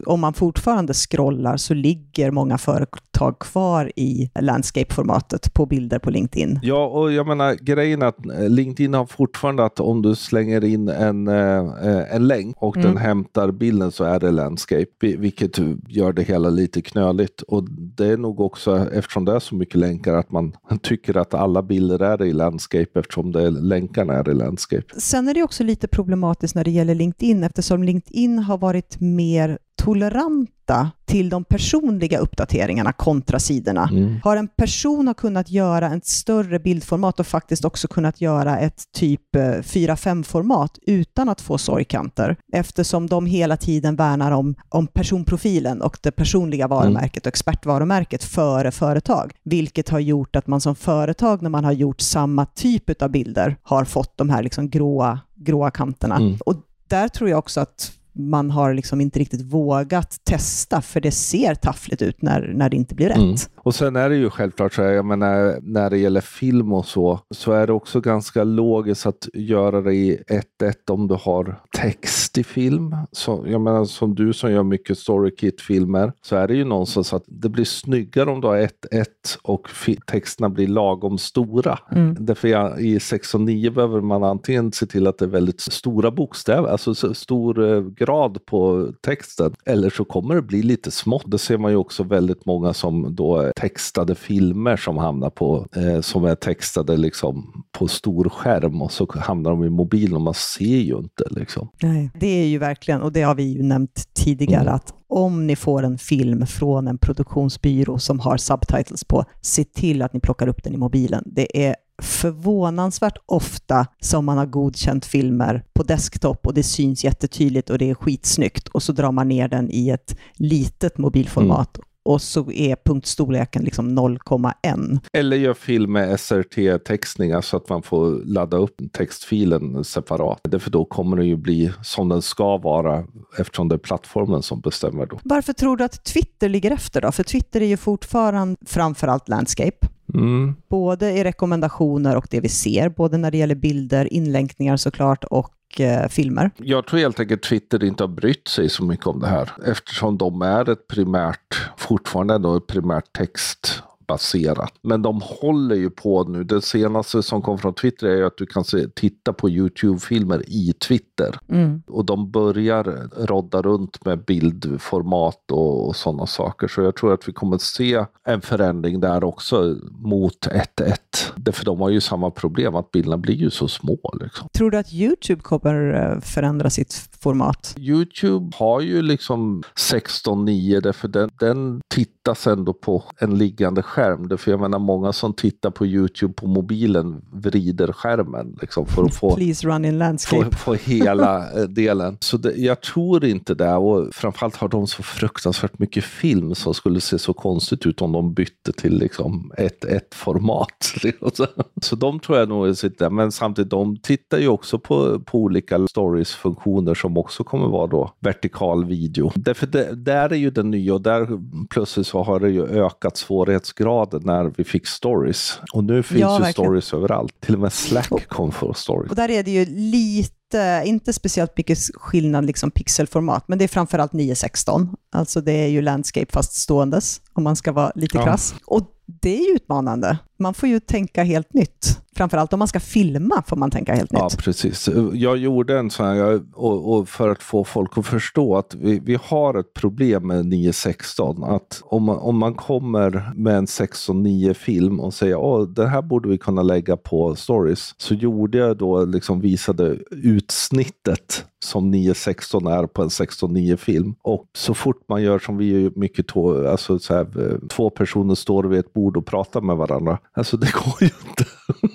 om 0.06 0.20
man 0.20 0.34
fortfarande 0.34 0.94
scrollar 0.94 1.58
så 1.58 1.74
ligger 1.74 2.32
många 2.32 2.58
företag 2.58 3.40
kvar 3.40 3.92
i 3.96 4.32
landscape-formatet 4.40 5.54
på 5.54 5.66
bilder 5.66 6.00
på 6.00 6.10
LinkedIn. 6.10 6.60
Ja, 6.64 6.86
och 6.88 7.12
jag 7.12 7.28
menar 7.28 7.54
grejen 7.54 8.02
att 8.02 8.26
eh, 8.26 8.50
LinkedIn 8.50 8.94
har 8.94 9.06
fortfarande 9.06 9.66
att 9.66 9.80
om 9.80 10.02
du 10.02 10.16
slänger 10.16 10.64
in 10.64 10.90
en, 10.90 11.28
eh, 11.28 12.16
en 12.16 12.28
länk 12.28 12.56
och 12.60 12.78
mm. 12.78 12.88
den 12.88 12.98
hämtar 12.98 13.52
bilden 13.52 13.92
så 13.92 14.04
är 14.04 14.20
det 14.20 14.32
landscape, 14.32 14.86
vilket 15.00 15.60
gör 15.88 16.14
det 16.14 16.24
hela 16.24 16.50
lite 16.50 16.82
knöligt. 16.82 17.42
Och 17.42 17.64
det 17.70 18.06
är 18.08 18.18
nog 18.18 18.40
också 18.40 18.88
eftersom 18.94 19.26
det 19.26 19.36
är 19.36 19.40
så 19.40 19.56
mycket 19.56 19.76
länkar 19.76 20.14
att 20.14 20.32
man 20.32 20.54
tycker 20.82 21.18
att 21.18 21.34
alla 21.34 21.62
bilder 21.62 22.02
är 22.02 22.24
i 22.24 22.34
landscape 22.34 23.00
eftersom 23.00 23.32
det 23.32 23.44
är, 23.44 23.52
länkarna 23.52 24.14
är 24.14 24.30
i 24.30 24.34
landscape. 24.34 24.84
Sen 24.98 25.28
är 25.28 25.34
det 25.34 25.44
också 25.44 25.64
lite 25.64 25.88
problematiskt 25.88 26.35
när 26.56 26.64
det 26.64 26.72
gäller 26.72 26.96
LinkedIn 26.96 27.44
eftersom 27.44 27.84
LinkedIn 27.84 28.40
har 28.40 28.58
varit 28.58 29.00
mer 29.00 29.58
toleranta 29.76 30.92
till 31.06 31.30
de 31.30 31.44
personliga 31.44 32.20
uppdateringarna 32.20 32.94
kontra 32.94 33.40
sidorna. 33.40 33.90
Mm. 33.92 34.20
Har 34.24 34.38
en 34.38 34.48
person 34.48 35.08
har 35.08 35.14
kunnat 35.14 35.52
göra 35.52 35.94
ett 35.94 36.06
större 36.06 36.60
bildformat 36.60 37.20
och 37.20 37.28
faktiskt 37.28 37.66
också 37.66 37.88
kunnat 37.88 38.22
göra 38.22 38.60
ett 38.60 38.84
typ 38.94 39.36
4-5-format 39.36 40.80
utan 40.82 41.30
att 41.30 41.42
få 41.42 41.58
sorgkanter, 41.58 42.36
eftersom 42.54 43.08
de 43.08 43.26
hela 43.26 43.58
tiden 43.58 43.96
värnar 43.96 44.32
om, 44.32 44.56
om 44.70 44.88
personprofilen 44.88 45.82
och 45.82 45.98
det 46.02 46.12
personliga 46.12 46.68
varumärket 46.68 47.26
och 47.26 47.28
expertvarumärket 47.28 48.24
före 48.24 48.72
företag, 48.72 49.34
vilket 49.44 49.90
har 49.90 50.00
gjort 50.00 50.36
att 50.36 50.48
man 50.48 50.62
som 50.62 50.76
företag, 50.76 51.42
när 51.42 51.50
man 51.50 51.66
har 51.66 51.72
gjort 51.72 52.02
samma 52.02 52.46
typ 52.46 53.02
av 53.02 53.10
bilder, 53.10 53.58
har 53.64 53.86
fått 53.86 54.18
de 54.18 54.30
här 54.30 54.44
liksom 54.44 54.70
gråa, 54.70 55.20
gråa 55.36 55.72
kanterna. 55.72 56.16
Mm. 56.16 56.38
Och 56.46 56.56
där 56.88 57.08
tror 57.08 57.30
jag 57.30 57.40
också 57.40 57.60
att 57.60 57.92
man 58.16 58.52
har 58.52 58.74
liksom 58.74 59.02
inte 59.02 59.20
riktigt 59.20 59.42
vågat 59.42 60.18
testa, 60.24 60.82
för 60.82 61.02
det 61.02 61.12
ser 61.12 61.56
taffligt 61.56 62.02
ut 62.02 62.22
när, 62.22 62.54
när 62.56 62.70
det 62.70 62.78
inte 62.78 62.96
blir 62.96 63.08
rätt. 63.08 63.18
Mm. 63.18 63.36
Och 63.58 63.76
sen 63.76 63.96
är 63.96 64.10
det 64.10 64.16
ju 64.16 64.30
självklart 64.30 64.74
så 64.74 64.84
här, 64.84 64.92
jag 64.92 65.06
menar, 65.06 65.60
när 65.62 65.90
det 65.90 65.98
gäller 65.98 66.22
film 66.22 66.74
och 66.74 66.86
så, 66.86 67.20
så 67.32 67.52
är 67.52 67.68
det 67.68 67.74
också 67.74 68.02
ganska 68.02 68.44
logiskt 68.44 69.06
att 69.06 69.28
göra 69.34 69.82
det 69.82 69.94
i 69.94 70.24
1-1 70.62 70.74
om 70.90 71.08
du 71.08 71.16
har 71.22 71.60
text 71.78 72.38
i 72.38 72.44
film. 72.44 72.96
Så, 73.12 73.46
jag 73.48 73.62
menar, 73.62 73.86
som 73.86 74.16
du 74.16 74.34
som 74.34 74.52
gör 74.52 74.64
mycket 74.64 74.98
StoryKit-filmer, 74.98 76.14
så 76.22 76.36
är 76.36 76.48
det 76.48 76.56
ju 76.56 76.64
någonstans 76.64 77.14
att 77.14 77.24
det 77.28 77.50
blir 77.50 77.66
snyggare 77.66 78.30
om 78.30 78.42
du 78.42 78.48
har 78.48 78.58
1-1 78.58 79.06
och 79.44 79.68
texterna 80.08 80.50
blir 80.50 80.68
lagom 80.68 81.18
stora. 81.18 81.80
Mm. 81.92 82.16
Därför 82.20 82.80
i 82.80 83.00
6 83.00 83.36
och 83.36 83.42
9 83.42 83.72
behöver 83.72 84.02
man 84.02 84.24
antingen 84.24 84.72
se 84.72 84.86
till 84.86 85.08
att 85.08 85.18
det 85.18 85.26
är 85.26 85.30
väldigt 85.30 85.62
stora 85.62 86.12
bokstäver, 86.12 86.70
alltså 86.70 87.14
stor 87.14 87.74
eh, 87.74 87.82
grad 88.06 88.46
på 88.46 88.92
texten. 89.02 89.54
Eller 89.66 89.90
så 89.90 90.06
kommer 90.06 90.36
det 90.36 90.42
bli 90.42 90.64
lite 90.64 90.92
smått. 90.92 91.24
Det 91.26 91.38
ser 91.38 91.58
man 91.58 91.72
ju 91.72 91.78
också 91.78 92.04
väldigt 92.04 92.46
många 92.46 92.74
som 92.74 93.16
då 93.16 93.52
textade 93.56 94.16
filmer 94.16 94.78
som 94.78 94.98
hamnar 94.98 95.30
på, 95.30 95.68
eh, 95.76 96.02
som 96.02 96.26
är 96.26 96.36
textade 96.36 96.98
liksom 96.98 97.64
på 97.72 97.88
stor 97.88 98.30
skärm 98.30 98.82
och 98.82 98.92
så 98.92 99.08
hamnar 99.16 99.52
de 99.52 99.64
i 99.64 99.70
mobilen 99.70 100.16
och 100.16 100.22
man 100.22 100.34
ser 100.34 100.78
ju 100.78 100.98
inte 100.98 101.24
liksom. 101.32 101.70
Nej, 101.82 102.12
det 102.20 102.28
är 102.28 102.48
ju 102.48 102.58
verkligen, 102.58 103.02
och 103.02 103.12
det 103.12 103.22
har 103.22 103.36
vi 103.36 103.44
ju 103.44 103.64
nämnt 103.64 104.04
tidigare, 104.14 104.62
mm. 104.62 104.76
att 104.76 104.94
om 105.08 105.48
ni 105.48 105.56
får 105.56 105.84
en 105.84 105.98
film 105.98 106.46
från 106.48 106.88
en 106.88 106.98
produktionsbyrå 106.98 108.00
som 108.00 108.20
har 108.20 108.38
subtitles 108.38 109.04
på, 109.04 109.26
se 109.42 109.64
till 109.64 110.02
att 110.02 110.14
ni 110.14 110.20
plockar 110.20 110.48
upp 110.48 110.64
den 110.64 110.74
i 110.74 110.78
mobilen. 110.78 111.24
Det 111.26 111.68
är 111.68 111.76
förvånansvärt 112.02 113.18
ofta 113.26 113.88
som 114.02 114.26
man 114.26 114.38
har 114.38 114.46
godkänt 114.46 115.06
filmer 115.06 115.64
på 115.74 115.84
desktop 115.84 116.48
och 116.48 116.54
det 116.54 116.64
syns 116.64 117.04
jättetydligt 117.04 117.70
och 117.70 117.78
det 117.78 117.90
är 117.90 117.96
skitsnyggt 117.96 118.68
och 118.68 118.84
så 118.84 118.92
drar 118.92 119.12
man 119.12 119.28
ner 119.28 119.48
den 119.48 119.72
i 119.72 119.90
ett 119.90 120.18
litet 120.38 120.98
mobilformat 120.98 121.78
mm 121.78 121.86
och 122.06 122.22
så 122.22 122.52
är 122.52 122.76
punktstorleken 122.86 123.64
liksom 123.64 124.00
0,1. 124.00 125.00
Eller 125.14 125.38
gör 125.38 125.54
film 125.54 125.92
med 125.92 126.20
SRT-textningar 126.20 127.42
så 127.42 127.58
att 127.58 127.70
man 127.70 127.84
får 127.84 128.26
ladda 128.26 128.58
upp 128.58 128.76
textfilen 128.92 129.84
separat. 129.84 130.40
Därför 130.44 130.72
då 130.72 130.86
kommer 130.86 131.18
det 131.18 131.26
ju 131.26 131.36
bli 131.36 131.72
som 131.84 132.10
den 132.10 132.22
ska 132.22 132.58
vara 132.58 133.04
eftersom 133.38 133.68
det 133.68 133.76
är 133.76 133.80
plattformen 133.80 134.42
som 134.42 134.62
bestämmer 134.62 135.06
då. 135.06 135.20
Varför 135.24 135.54
tror 135.54 135.78
du 135.78 135.84
att 135.84 136.04
Twitter 136.04 136.50
ligger 136.50 136.72
efter 136.72 137.02
då? 137.02 137.12
För 137.12 137.24
Twitter 137.24 137.62
är 137.62 137.66
ju 137.66 137.78
fortfarande 137.78 138.56
framförallt 138.66 139.30
landscape. 139.30 139.88
Mm. 140.16 140.56
Både 140.68 141.12
i 141.12 141.24
rekommendationer 141.24 142.16
och 142.16 142.28
det 142.30 142.40
vi 142.40 142.50
ser, 142.50 142.90
både 142.90 143.18
när 143.18 143.32
det 143.32 143.38
gäller 143.38 143.56
bilder, 143.56 144.14
inlänkningar 144.14 144.78
såklart 144.78 145.24
och 145.24 145.82
eh, 145.82 146.08
filmer. 146.08 146.52
Jag 146.58 146.88
tror 146.88 147.00
helt 147.00 147.20
enkelt 147.20 147.44
Twitter 147.44 147.84
inte 147.84 148.04
har 148.04 148.08
brytt 148.08 148.48
sig 148.48 148.70
så 148.70 148.84
mycket 148.84 149.08
om 149.08 149.20
det 149.20 149.28
här 149.28 149.52
eftersom 149.66 150.18
de 150.18 150.42
är 150.42 150.70
ett 150.70 150.88
primärt, 150.88 151.72
fortfarande 151.78 152.34
ändå 152.34 152.58
ett 152.58 152.68
primärt 152.68 153.14
text 153.18 153.84
baserat. 154.08 154.74
Men 154.82 155.02
de 155.02 155.22
håller 155.24 155.76
ju 155.76 155.90
på 155.90 156.24
nu. 156.24 156.44
Det 156.44 156.62
senaste 156.62 157.24
som 157.24 157.42
kom 157.42 157.58
från 157.58 157.74
Twitter 157.74 158.08
är 158.08 158.24
att 158.24 158.38
du 158.38 158.46
kan 158.46 158.64
se, 158.64 158.88
titta 158.96 159.34
på 159.34 159.50
YouTube-filmer 159.50 160.44
i 160.48 160.74
Twitter. 160.74 161.40
Mm. 161.50 161.84
Och 161.88 162.06
de 162.06 162.32
börjar 162.32 163.10
rodda 163.28 163.62
runt 163.62 164.06
med 164.06 164.26
bildformat 164.26 165.52
och, 165.52 165.88
och 165.88 165.96
sådana 165.96 166.26
saker. 166.26 166.68
Så 166.68 166.82
jag 166.82 166.96
tror 166.96 167.14
att 167.14 167.28
vi 167.28 167.34
kommer 167.34 167.58
se 167.58 168.06
en 168.24 168.42
förändring 168.42 169.00
där 169.00 169.24
också 169.24 169.78
mot 169.92 170.48
1.1. 170.48 170.96
Därför 171.36 171.66
de 171.66 171.80
har 171.80 171.90
ju 171.90 172.02
samma 172.02 172.32
problem, 172.32 172.76
att 172.76 172.92
bilderna 172.92 173.18
blir 173.18 173.36
ju 173.36 173.50
så 173.50 173.68
små. 173.68 174.00
Liksom. 174.22 174.48
Tror 174.58 174.72
du 174.72 174.78
att 174.78 174.94
YouTube 174.94 175.42
kommer 175.42 175.94
eh, 175.94 176.22
förändra 176.22 176.70
sitt 176.70 177.10
format? 177.20 177.76
YouTube 177.80 178.52
har 178.56 178.82
ju 178.82 179.02
liksom 179.02 179.64
16.9 179.92 180.82
därför 180.82 181.08
den, 181.08 181.30
den 181.40 181.82
tittas 182.26 182.48
ändå 182.48 182.74
på 182.74 183.04
en 183.20 183.38
liggande 183.38 183.82
skärm. 183.82 184.38
För 184.38 184.52
jag 184.52 184.60
menar 184.60 184.80
många 184.80 185.14
som 185.14 185.34
tittar 185.34 185.70
på 185.70 185.86
YouTube 185.86 186.34
på 186.34 186.48
mobilen 186.48 187.22
vrider 187.34 187.92
skärmen 187.92 188.58
liksom, 188.62 188.86
för 188.86 189.06
att 189.06 189.16
få, 189.16 189.36
Please 189.36 189.68
run 189.68 189.86
in 189.86 189.98
landscape. 189.98 190.46
få, 190.46 190.52
få 190.52 190.74
hela 190.74 191.52
eh, 191.62 191.64
delen. 191.64 192.18
Så 192.20 192.38
det, 192.38 192.54
jag 192.56 192.82
tror 192.82 193.26
inte 193.26 193.54
det. 193.54 193.74
Och 193.74 194.14
framförallt 194.14 194.56
har 194.56 194.68
de 194.68 194.88
så 194.88 195.04
fruktansvärt 195.04 195.80
mycket 195.80 196.04
film 196.04 196.56
som 196.56 196.74
skulle 196.74 197.02
se 197.02 197.20
så 197.20 197.34
konstigt 197.34 197.86
ut 197.86 198.02
om 198.02 198.12
de 198.12 198.34
bytte 198.34 198.72
till 198.72 198.98
liksom 198.98 199.52
ett, 199.58 199.86
ett 199.86 200.14
format. 200.14 200.68
Liksom. 201.04 201.46
Så 201.82 201.96
de 201.96 202.20
tror 202.20 202.38
jag 202.38 202.50
nog 202.50 202.78
sitter 202.78 203.10
Men 203.10 203.32
samtidigt, 203.32 203.72
de 203.72 203.98
tittar 203.98 204.38
ju 204.38 204.48
också 204.48 204.80
på, 204.80 205.20
på 205.20 205.38
olika 205.40 205.88
stories-funktioner 205.88 206.94
som 206.94 207.18
också 207.18 207.44
kommer 207.44 207.68
vara 207.68 207.88
då 207.88 208.12
vertikal 208.20 208.86
video. 208.86 209.32
Därför 209.36 209.68
det, 209.68 209.96
där 209.96 210.30
är 210.30 210.36
ju 210.36 210.50
den 210.50 210.72
nya 210.72 210.94
och 210.94 211.02
där 211.02 211.28
plötsligt 211.70 212.08
så 212.16 212.24
har 212.24 212.40
det 212.40 212.50
ju 212.50 212.86
ökat 212.86 213.18
svårighetsgrad 213.18 213.86
graden 213.86 214.22
när 214.26 214.54
vi 214.58 214.64
fick 214.64 214.88
stories. 214.88 215.60
Och 215.74 215.84
nu 215.84 216.04
finns 216.04 216.22
ja, 216.22 216.38
ju 216.38 216.44
verkligen. 216.44 216.68
stories 216.68 216.94
överallt. 216.94 217.42
Till 217.42 217.54
och 217.54 217.60
med 217.60 217.74
Slack 217.74 218.28
kom 218.28 218.52
för 218.52 218.74
stories. 218.74 219.10
Och 219.10 219.16
där 219.16 219.32
är 219.32 219.44
det 219.44 219.52
ju 219.52 219.66
lite, 219.66 220.84
inte 220.86 221.14
speciellt 221.14 221.58
mycket 221.58 221.78
skillnad 221.94 222.46
liksom 222.46 222.72
pixelformat, 222.72 223.48
men 223.48 223.58
det 223.58 223.64
är 223.64 223.68
framförallt 223.68 224.14
916. 224.14 224.96
Alltså 225.12 225.42
det 225.42 225.52
är 225.52 225.68
ju 225.68 225.82
landscape 225.82 226.32
fast 226.34 226.54
ståendes, 226.54 227.22
om 227.34 227.44
man 227.44 227.56
ska 227.56 227.72
vara 227.72 227.92
lite 227.96 228.18
krass. 228.18 228.56
Och 228.66 228.82
det 229.06 229.38
är 229.38 229.50
ju 229.50 229.56
utmanande. 229.56 230.18
Man 230.40 230.54
får 230.54 230.70
ju 230.70 230.80
tänka 230.80 231.24
helt 231.24 231.54
nytt 231.54 232.00
framförallt 232.16 232.54
om 232.54 232.60
man 232.60 232.68
ska 232.68 232.80
filma 232.80 233.44
får 233.48 233.58
man 233.58 233.72
tänka 233.72 233.96
helt 233.96 234.12
nytt. 234.12 234.22
Ja, 234.22 234.30
precis. 234.38 234.90
Jag 235.14 235.38
gjorde 235.38 235.80
en 235.80 235.90
sån 235.90 236.06
här, 236.06 236.42
och, 236.54 236.94
och 236.94 237.10
för 237.10 237.30
att 237.30 237.44
få 237.44 237.64
folk 237.64 237.98
att 237.98 238.06
förstå 238.06 238.58
att 238.58 238.76
vi, 238.76 239.00
vi 239.00 239.18
har 239.24 239.60
ett 239.60 239.74
problem 239.74 240.28
med 240.28 240.46
916. 240.46 241.44
Att 241.44 241.82
om 241.84 242.04
man, 242.04 242.18
om 242.18 242.38
man 242.38 242.54
kommer 242.54 243.32
med 243.36 243.58
en 243.58 243.66
16.9 243.66 244.54
film 244.54 245.00
och 245.00 245.14
säger 245.14 245.62
att 245.62 245.76
det 245.76 245.88
här 245.88 246.02
borde 246.02 246.30
vi 246.30 246.38
kunna 246.38 246.64
lägga 246.64 246.98
på 246.98 247.36
stories. 247.36 247.94
Så 247.98 248.14
gjorde 248.14 248.58
jag 248.58 248.78
då, 248.78 249.06
liksom 249.06 249.42
visade 249.42 249.98
utsnittet 250.12 251.46
som 251.66 251.92
916 251.92 252.68
är 252.68 252.88
på 252.88 253.02
en 253.02 253.10
16.9 253.10 253.76
film. 253.76 254.16
Och 254.22 254.46
så 254.56 254.74
fort 254.74 255.04
man 255.10 255.24
gör 255.24 255.40
som 255.40 255.58
vi 255.58 255.82
gör 255.82 255.92
mycket, 255.96 256.28
tå, 256.28 256.68
alltså 256.68 257.00
så 257.00 257.14
här, 257.14 257.52
eh, 257.52 257.68
två 257.68 257.90
personer 257.90 258.36
står 258.36 258.64
vid 258.64 258.80
ett 258.80 258.94
bord 258.94 259.18
och 259.18 259.26
pratar 259.26 259.62
med 259.62 259.78
varandra. 259.78 260.18
Alltså 260.34 260.58
det 260.58 260.72
går 260.74 260.96
ju 261.02 261.10
inte. 261.28 261.46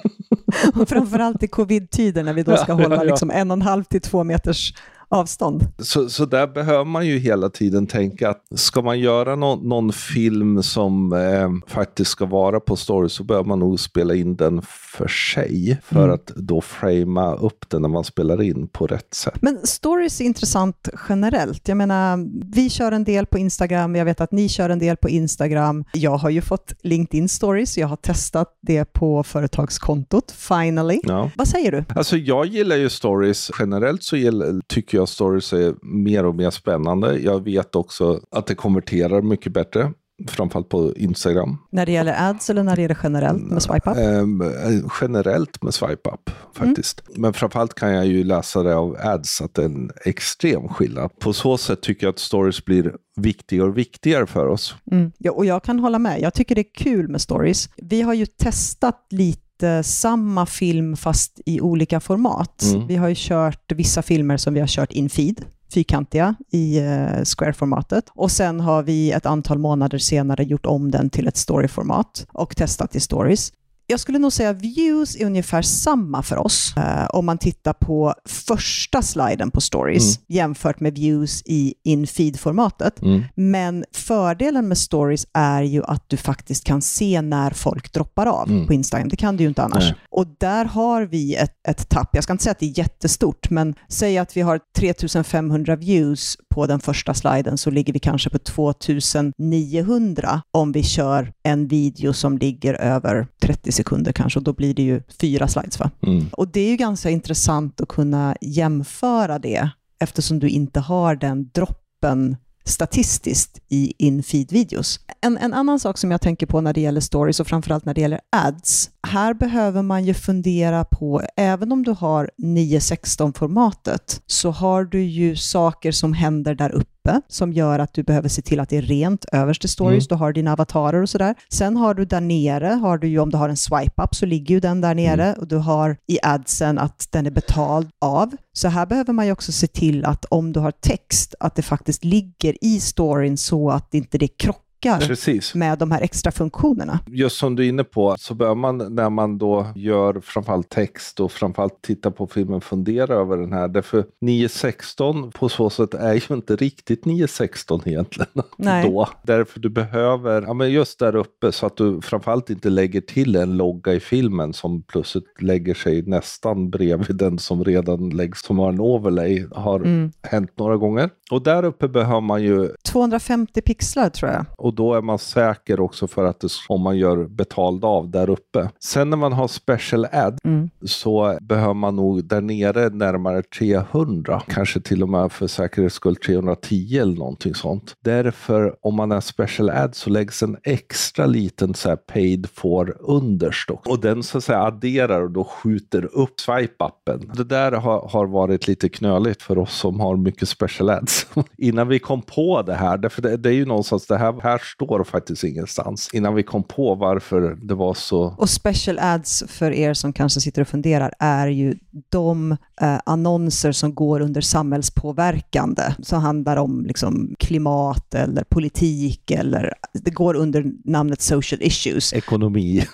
och 0.81 0.89
framförallt 0.89 1.43
i 1.43 1.49
covid-tider 1.49 2.23
när 2.23 2.33
vi 2.33 2.43
då 2.43 2.57
ska 2.57 2.73
hålla 2.73 3.03
liksom 3.03 3.31
en 3.31 3.51
och 3.51 3.57
en 3.57 3.63
halv 3.63 3.85
till 3.85 4.01
två 4.01 4.25
meters 4.25 4.75
avstånd. 5.11 5.67
Så, 5.79 6.09
så 6.09 6.25
där 6.27 6.47
behöver 6.47 6.85
man 6.85 7.07
ju 7.07 7.19
hela 7.19 7.49
tiden 7.49 7.87
tänka 7.87 8.31
att 8.31 8.43
ska 8.55 8.83
man 8.83 9.01
göra 9.01 9.37
no 9.37 9.61
någon 9.63 9.93
film 9.93 10.63
som 10.63 11.13
eh, 11.13 11.73
faktiskt 11.75 12.11
ska 12.11 12.27
vara 12.27 12.61
på 12.61 12.77
story 12.77 13.09
så 13.09 13.25
behöver 13.25 13.49
man 13.49 13.59
nog 13.59 13.81
spela 13.81 14.15
in 14.15 14.37
den 14.37 14.63
för 14.63 15.09
sig 15.09 15.81
för 15.85 16.03
mm. 16.03 16.15
att 16.15 16.27
då 16.27 16.61
framea 16.61 17.35
upp 17.35 17.71
den 17.71 17.83
när 17.83 17.89
man 17.89 18.05
spelar 18.05 18.43
in 18.43 18.69
på 18.69 18.87
rätt 18.87 19.15
sätt. 19.15 19.43
Men 19.43 19.67
stories 19.67 20.21
är 20.21 20.25
intressant 20.25 20.89
generellt. 21.09 21.69
Jag 21.69 21.77
menar, 21.77 22.27
vi 22.55 22.71
kör 22.71 22.93
en 22.93 23.05
del 23.05 23.27
på 23.27 23.39
Instagram, 23.39 23.97
jag 23.97 24.05
vet 24.05 24.21
att 24.21 24.33
ni 24.33 24.49
kör 24.49 24.71
en 24.71 24.79
del 24.79 24.97
på 24.97 25.09
Instagram. 25.09 25.85
Jag 25.93 26.17
har 26.17 26.31
ju 26.31 26.41
fått 26.41 26.73
LinkedIn 26.83 27.29
stories, 27.29 27.79
jag 27.79 27.87
har 27.87 27.97
testat 27.97 28.59
det 28.61 28.85
på 28.85 29.23
företagskontot, 29.23 30.31
finally. 30.31 31.01
Ja. 31.03 31.31
Vad 31.37 31.49
säger 31.49 31.73
du? 31.73 31.85
Alltså 31.89 32.17
jag 32.17 32.47
gillar 32.47 32.77
ju 32.77 32.89
stories, 32.89 33.51
generellt 33.59 34.03
så 34.03 34.17
gillar, 34.17 34.61
tycker 34.67 34.99
jag 34.99 35.00
stories 35.07 35.53
är 35.53 35.75
mer 35.83 36.25
och 36.25 36.35
mer 36.35 36.51
spännande. 36.51 37.19
Jag 37.19 37.45
vet 37.45 37.77
också 37.77 38.21
att 38.31 38.47
det 38.47 38.55
konverterar 38.55 39.23
mycket 39.23 39.53
bättre 39.53 39.93
framförallt 40.29 40.69
på 40.69 40.97
Instagram. 40.97 41.59
När 41.71 41.87
det 41.87 41.93
gäller 41.93 42.15
ads 42.19 42.51
eller 42.51 42.63
när 42.63 42.77
det 42.77 42.83
gäller 42.83 42.99
generellt 43.03 43.43
med 43.43 43.63
swipe 43.63 43.91
up? 43.91 43.97
Ehm, 43.97 44.41
eh, 44.41 44.91
generellt 45.01 45.63
med 45.63 45.75
swipe 45.75 46.11
up 46.11 46.31
faktiskt. 46.55 47.03
Mm. 47.09 47.23
Men 47.23 47.33
framförallt 47.33 47.75
kan 47.75 47.93
jag 47.93 48.07
ju 48.07 48.25
läsa 48.25 48.63
det 48.63 48.77
av 48.77 48.97
ads 49.01 49.41
att 49.41 49.55
det 49.55 49.63
är 49.63 49.67
en 49.67 49.91
extrem 50.05 50.69
skillnad. 50.69 51.19
På 51.19 51.33
så 51.33 51.59
sätt 51.59 51.83
tycker 51.83 52.07
jag 52.07 52.13
att 52.13 52.19
stories 52.19 52.65
blir 52.65 52.95
viktigare 53.17 53.69
och 53.69 53.79
viktigare 53.79 54.27
för 54.27 54.47
oss. 54.47 54.75
Mm. 54.93 55.13
Ja, 55.19 55.33
och 55.33 55.47
jag 55.47 55.65
kan 55.65 55.79
hålla 55.79 55.99
med. 55.99 56.21
Jag 56.21 56.35
tycker 56.35 56.55
det 56.55 56.61
är 56.61 56.75
kul 56.75 57.09
med 57.09 57.21
stories. 57.21 57.69
Vi 57.77 58.03
har 58.03 58.15
ju 58.15 58.27
testat 58.27 59.07
lite 59.11 59.50
samma 59.83 60.47
film 60.47 60.97
fast 60.97 61.41
i 61.47 61.61
olika 61.61 62.01
format. 62.01 62.63
Mm. 62.63 62.87
Vi 62.87 62.97
har 62.97 63.09
ju 63.09 63.15
kört 63.19 63.73
vissa 63.73 64.03
filmer 64.03 64.37
som 64.37 64.55
vi 64.55 64.61
har 64.61 64.67
kört 64.67 64.93
in 64.93 65.11
feed 65.11 65.45
fyrkantiga 65.75 66.35
i 66.51 66.79
eh, 66.79 67.25
Square-formatet. 67.25 68.05
Och 68.11 68.31
sen 68.31 68.61
har 68.61 68.83
vi 68.83 69.13
ett 69.13 69.27
antal 69.27 69.59
månader 69.59 69.99
senare 69.99 70.45
gjort 70.45 70.67
om 70.67 70.91
den 70.91 71.11
till 71.11 71.29
ett 71.29 71.37
story-format 71.37 72.27
och 72.33 72.57
testat 72.57 72.97
i 72.97 73.01
stories 73.01 73.53
jag 73.91 74.01
skulle 74.01 74.19
nog 74.19 74.33
säga 74.33 74.53
views 74.53 75.17
är 75.17 75.27
ungefär 75.27 75.63
samma 75.63 76.23
för 76.23 76.37
oss 76.37 76.75
eh, 76.77 77.07
om 77.11 77.27
man 77.27 77.39
tittar 77.39 77.73
på 77.73 78.15
första 78.27 79.03
sliden 79.03 79.51
på 79.51 79.61
stories 79.61 80.17
mm. 80.17 80.25
jämfört 80.29 80.81
med 80.81 80.95
views 80.95 81.43
i 81.47 81.75
in-feed-formatet. 81.85 83.03
Mm. 83.03 83.23
Men 83.35 83.85
fördelen 83.93 84.69
med 84.69 84.79
stories 84.79 85.27
är 85.33 85.63
ju 85.63 85.85
att 85.85 86.05
du 86.09 86.17
faktiskt 86.17 86.65
kan 86.65 86.83
se 86.83 87.23
när 87.23 87.51
folk 87.51 87.93
droppar 87.93 88.27
av 88.27 88.51
mm. 88.51 88.67
på 88.67 88.73
Instagram. 88.73 89.09
Det 89.09 89.17
kan 89.17 89.37
du 89.37 89.43
ju 89.43 89.49
inte 89.49 89.63
annars. 89.63 89.85
Nej. 89.85 89.95
Och 90.11 90.27
där 90.39 90.65
har 90.65 91.03
vi 91.03 91.35
ett, 91.35 91.55
ett 91.69 91.89
tapp. 91.89 92.11
Jag 92.13 92.25
ska 92.25 92.33
inte 92.33 92.45
säga 92.45 92.53
att 92.53 92.59
det 92.59 92.67
är 92.67 92.79
jättestort, 92.79 93.51
men 93.51 93.75
säg 93.89 94.19
att 94.19 94.37
vi 94.37 94.41
har 94.41 94.61
3500 94.79 95.77
views 95.77 96.37
på 96.55 96.67
den 96.67 96.81
första 96.81 97.15
sliden 97.15 97.59
så 97.59 97.71
ligger 97.71 97.93
vi 97.93 97.99
kanske 97.99 98.31
på 98.31 98.39
2900 98.39 100.43
om 100.51 100.73
vi 100.73 100.83
kör 100.83 101.33
en 101.43 101.69
video 101.69 102.13
som 102.13 102.39
ligger 102.39 102.75
över 102.75 103.27
30 103.43 103.73
sekunder 103.81 104.13
kanske 104.13 104.39
och 104.39 104.45
då 104.45 104.53
blir 104.53 104.75
det 104.75 104.83
ju 104.83 105.03
fyra 105.21 105.49
slides. 105.49 105.79
Va? 105.79 105.91
Mm. 106.03 106.29
Och 106.33 106.49
det 106.49 106.61
är 106.61 106.71
ju 106.71 106.77
ganska 106.77 107.11
intressant 107.11 107.81
att 107.81 107.89
kunna 107.89 108.37
jämföra 108.41 109.39
det 109.39 109.71
eftersom 110.01 110.39
du 110.39 110.49
inte 110.49 110.81
har 110.81 111.17
den 111.17 111.51
droppen 111.55 112.37
statistiskt 112.65 113.59
i 113.69 113.93
in-feed-videos. 113.99 115.01
En, 115.21 115.39
en 115.39 115.55
annan 115.55 115.81
sak 115.81 115.99
som 115.99 116.11
jag 116.11 116.21
tänker 116.21 116.47
på 116.47 116.61
när 116.61 116.73
det 116.73 116.81
gäller 116.81 117.01
stories 117.01 117.41
och 117.41 117.47
framförallt 117.47 117.85
när 117.85 117.95
det 117.95 118.01
gäller 118.01 118.21
ads, 118.31 118.91
här 119.09 119.35
behöver 119.35 119.83
man 119.83 120.05
ju 120.05 120.15
fundera 120.15 120.85
på, 120.85 121.23
även 121.37 121.73
om 121.73 121.83
du 121.83 121.91
har 121.91 122.31
9.16-formatet, 122.43 124.23
så 124.27 124.51
har 124.51 124.85
du 124.85 125.03
ju 125.03 125.37
saker 125.37 125.93
som 125.93 126.13
händer 126.13 126.55
där 126.55 126.71
uppe 126.71 127.00
som 127.29 127.53
gör 127.53 127.79
att 127.79 127.95
du 127.95 128.03
behöver 128.03 128.29
se 128.29 128.43
till 128.43 128.61
att 128.61 128.69
det 128.69 128.77
är 128.77 128.83
rent 128.83 129.25
överst 129.33 129.65
i 129.65 129.69
stories. 129.69 130.05
Mm. 130.05 130.09
Du 130.09 130.25
har 130.25 130.33
dina 130.33 130.53
avatarer 130.53 131.03
och 131.03 131.09
sådär. 131.09 131.35
Sen 131.53 131.77
har 131.77 131.95
du 131.95 132.05
där 132.05 132.21
nere, 132.21 132.67
har 132.67 132.99
du 132.99 133.09
ju 133.09 133.19
om 133.19 133.31
du 133.31 133.37
har 133.37 133.49
en 133.49 133.57
swipe-up 133.57 134.15
så 134.15 134.27
ligger 134.27 134.55
ju 134.55 134.61
den 134.61 134.81
där 134.81 134.95
nere 134.95 135.25
mm. 135.25 135.41
och 135.41 135.49
du 135.49 135.57
har 135.57 135.97
i 136.07 136.19
adsen 136.23 136.79
att 136.79 137.09
den 137.11 137.27
är 137.27 137.31
betald 137.31 137.91
av. 138.01 138.31
Så 138.53 138.69
här 138.69 138.87
behöver 138.87 139.13
man 139.13 139.27
ju 139.27 139.33
också 139.33 139.53
se 139.53 139.67
till 139.67 140.05
att 140.05 140.25
om 140.25 140.53
du 140.53 140.61
har 140.61 140.71
text, 140.71 141.35
att 141.41 141.55
det 141.55 141.63
faktiskt 141.63 142.05
ligger 142.05 142.65
i 142.65 142.81
storyn 142.81 143.37
så 143.37 143.71
att 143.71 143.95
inte 143.95 144.19
det 144.19 144.29
krockar 144.29 144.70
krockar 144.81 145.07
Precis. 145.07 145.55
med 145.55 145.79
de 145.79 145.91
här 145.91 146.01
extra 146.01 146.33
funktionerna. 146.33 146.99
Just 147.07 147.37
som 147.37 147.57
du 147.57 147.65
är 147.65 147.69
inne 147.69 147.85
på, 147.85 148.17
så 148.19 148.35
bör 148.35 148.55
man 148.55 148.95
när 148.95 149.11
man 149.11 149.39
då 149.39 149.67
gör 149.75 150.21
framförallt 150.21 150.69
text 150.69 151.21
och 151.21 151.33
framförallt 151.33 151.83
tittar 151.83 152.11
på 152.11 152.27
filmen 152.27 152.61
fundera 152.61 153.15
över 153.15 153.37
den 153.37 153.53
här. 153.53 153.69
Därför 153.69 154.05
9.16 154.21 155.31
på 155.31 155.49
så 155.49 155.71
sätt 155.71 155.95
är 155.95 156.15
ju 156.15 156.35
inte 156.35 156.57
riktigt 156.57 157.05
9.16 157.05 157.89
egentligen. 157.89 158.31
Nej. 158.57 158.85
Då. 158.85 159.09
Därför 159.23 159.61
du 159.61 159.69
behöver, 159.69 160.43
ja 160.43 160.55
men 160.55 160.71
just 160.71 160.99
där 160.99 161.17
uppe 161.17 161.53
så 161.53 161.67
att 161.67 161.77
du 161.77 162.01
framförallt 162.01 162.51
inte 162.51 162.71
lägger 162.71 163.01
till 163.01 163.37
en 163.37 163.57
logga 163.57 163.93
i 163.93 164.01
filmen 164.01 164.53
som 164.53 164.83
plötsligt 164.83 165.25
lägger 165.41 165.75
sig 165.75 166.03
nästan 166.03 166.71
bredvid 166.71 167.17
den 167.17 167.39
som 167.39 167.65
redan 167.65 168.11
läggs 168.11 168.43
som 168.43 168.59
har 168.59 168.69
en 168.69 168.81
overlay. 168.81 169.47
Har 169.53 169.81
mm. 169.81 170.13
hänt 170.23 170.51
några 170.57 170.77
gånger. 170.77 171.11
Och 171.31 171.43
där 171.43 171.65
uppe 171.65 171.89
behöver 171.89 172.21
man 172.21 172.43
ju 172.43 172.69
250 172.85 173.61
pixlar 173.63 174.11
tror 174.11 174.31
jag. 174.31 174.47
Och 174.71 174.77
då 174.77 174.95
är 174.95 175.03
man 175.03 175.19
säker 175.19 175.81
också 175.81 176.07
för 176.07 176.25
att 176.25 176.41
det, 176.41 176.49
om 176.69 176.81
man 176.81 176.99
gör 176.99 177.25
betald 177.25 177.85
av 177.85 178.11
där 178.11 178.31
uppe. 178.31 178.69
Sen 178.81 179.11
när 179.11 179.17
man 179.17 179.33
har 179.33 179.49
special 179.49 180.07
ad 180.13 180.39
mm. 180.45 180.71
så 180.85 181.39
behöver 181.41 181.75
man 181.75 181.97
nog 181.97 182.25
där 182.25 182.41
nere 182.41 182.89
närmare 182.89 183.43
300. 183.43 184.43
Kanske 184.49 184.81
till 184.81 185.03
och 185.03 185.09
med 185.09 185.33
för 185.33 185.47
säkerhets 185.47 185.95
skull 185.95 186.17
310 186.17 186.99
eller 186.99 187.17
någonting 187.17 187.55
sånt. 187.55 187.95
Därför 188.05 188.77
om 188.81 188.95
man 188.95 189.13
är 189.13 189.21
special 189.21 189.71
ad 189.71 189.95
så 189.95 190.11
läggs 190.11 190.43
en 190.43 190.57
extra 190.63 191.27
liten 191.27 191.75
så 191.75 191.97
paid 191.97 192.49
for 192.55 192.97
underst. 193.01 193.71
Och 193.71 194.01
den 194.01 194.23
så 194.23 194.39
att 194.39 194.45
säga 194.45 194.63
adderar 194.63 195.23
och 195.23 195.31
då 195.31 195.45
skjuter 195.45 196.05
upp 196.05 196.35
swipe-appen. 196.47 197.31
Det 197.35 197.45
där 197.45 197.73
har, 197.73 198.09
har 198.09 198.27
varit 198.27 198.69
lite 198.69 198.89
knöligt 198.89 199.43
för 199.43 199.59
oss 199.59 199.75
som 199.75 200.01
har 200.01 200.17
mycket 200.17 200.49
special 200.49 200.91
ads. 200.91 201.27
Innan 201.59 201.89
vi 201.89 201.99
kom 201.99 202.23
på 202.23 202.63
det 202.63 202.75
här, 202.75 202.99
därför 202.99 203.23
det, 203.23 203.37
det 203.37 203.49
är 203.49 203.55
ju 203.55 203.67
någonstans 203.67 204.07
det 204.07 204.17
här 204.17 204.31
här 204.43 204.60
står 204.61 205.05
faktiskt 205.05 205.45
ingenstans 205.45 206.11
innan 206.13 206.35
vi 206.35 206.43
kom 206.43 206.63
på 206.63 206.95
varför 206.95 207.59
det 207.63 207.75
var 207.75 207.95
så. 207.95 208.35
Och 208.39 208.51
special 208.51 208.99
ads 208.99 209.45
för 209.49 209.71
er 209.71 209.95
som 209.95 210.13
kanske 210.13 210.41
sitter 210.41 210.63
och 210.63 210.69
funderar 210.69 211.13
är 211.19 211.49
ju 211.49 211.75
de 212.09 212.57
eh, 212.81 212.99
annonser 213.07 213.73
som 213.73 213.95
går 213.95 214.21
under 214.21 214.41
samhällspåverkande, 214.41 215.83
som 216.03 216.23
handlar 216.23 216.57
om 216.57 216.85
liksom, 216.85 217.35
klimat 217.39 218.15
eller 218.15 218.45
politik 218.45 219.31
eller 219.31 219.75
det 219.93 220.11
går 220.11 220.35
under 220.35 220.65
namnet 220.85 221.23
social 221.23 221.63
issues. 221.63 222.13
Ekonomi. 222.13 222.87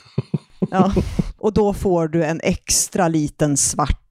ja, 0.70 0.92
och 1.38 1.52
då 1.52 1.74
får 1.74 2.08
du 2.08 2.24
en 2.24 2.40
extra 2.42 3.08
liten 3.08 3.56
svart 3.56 4.05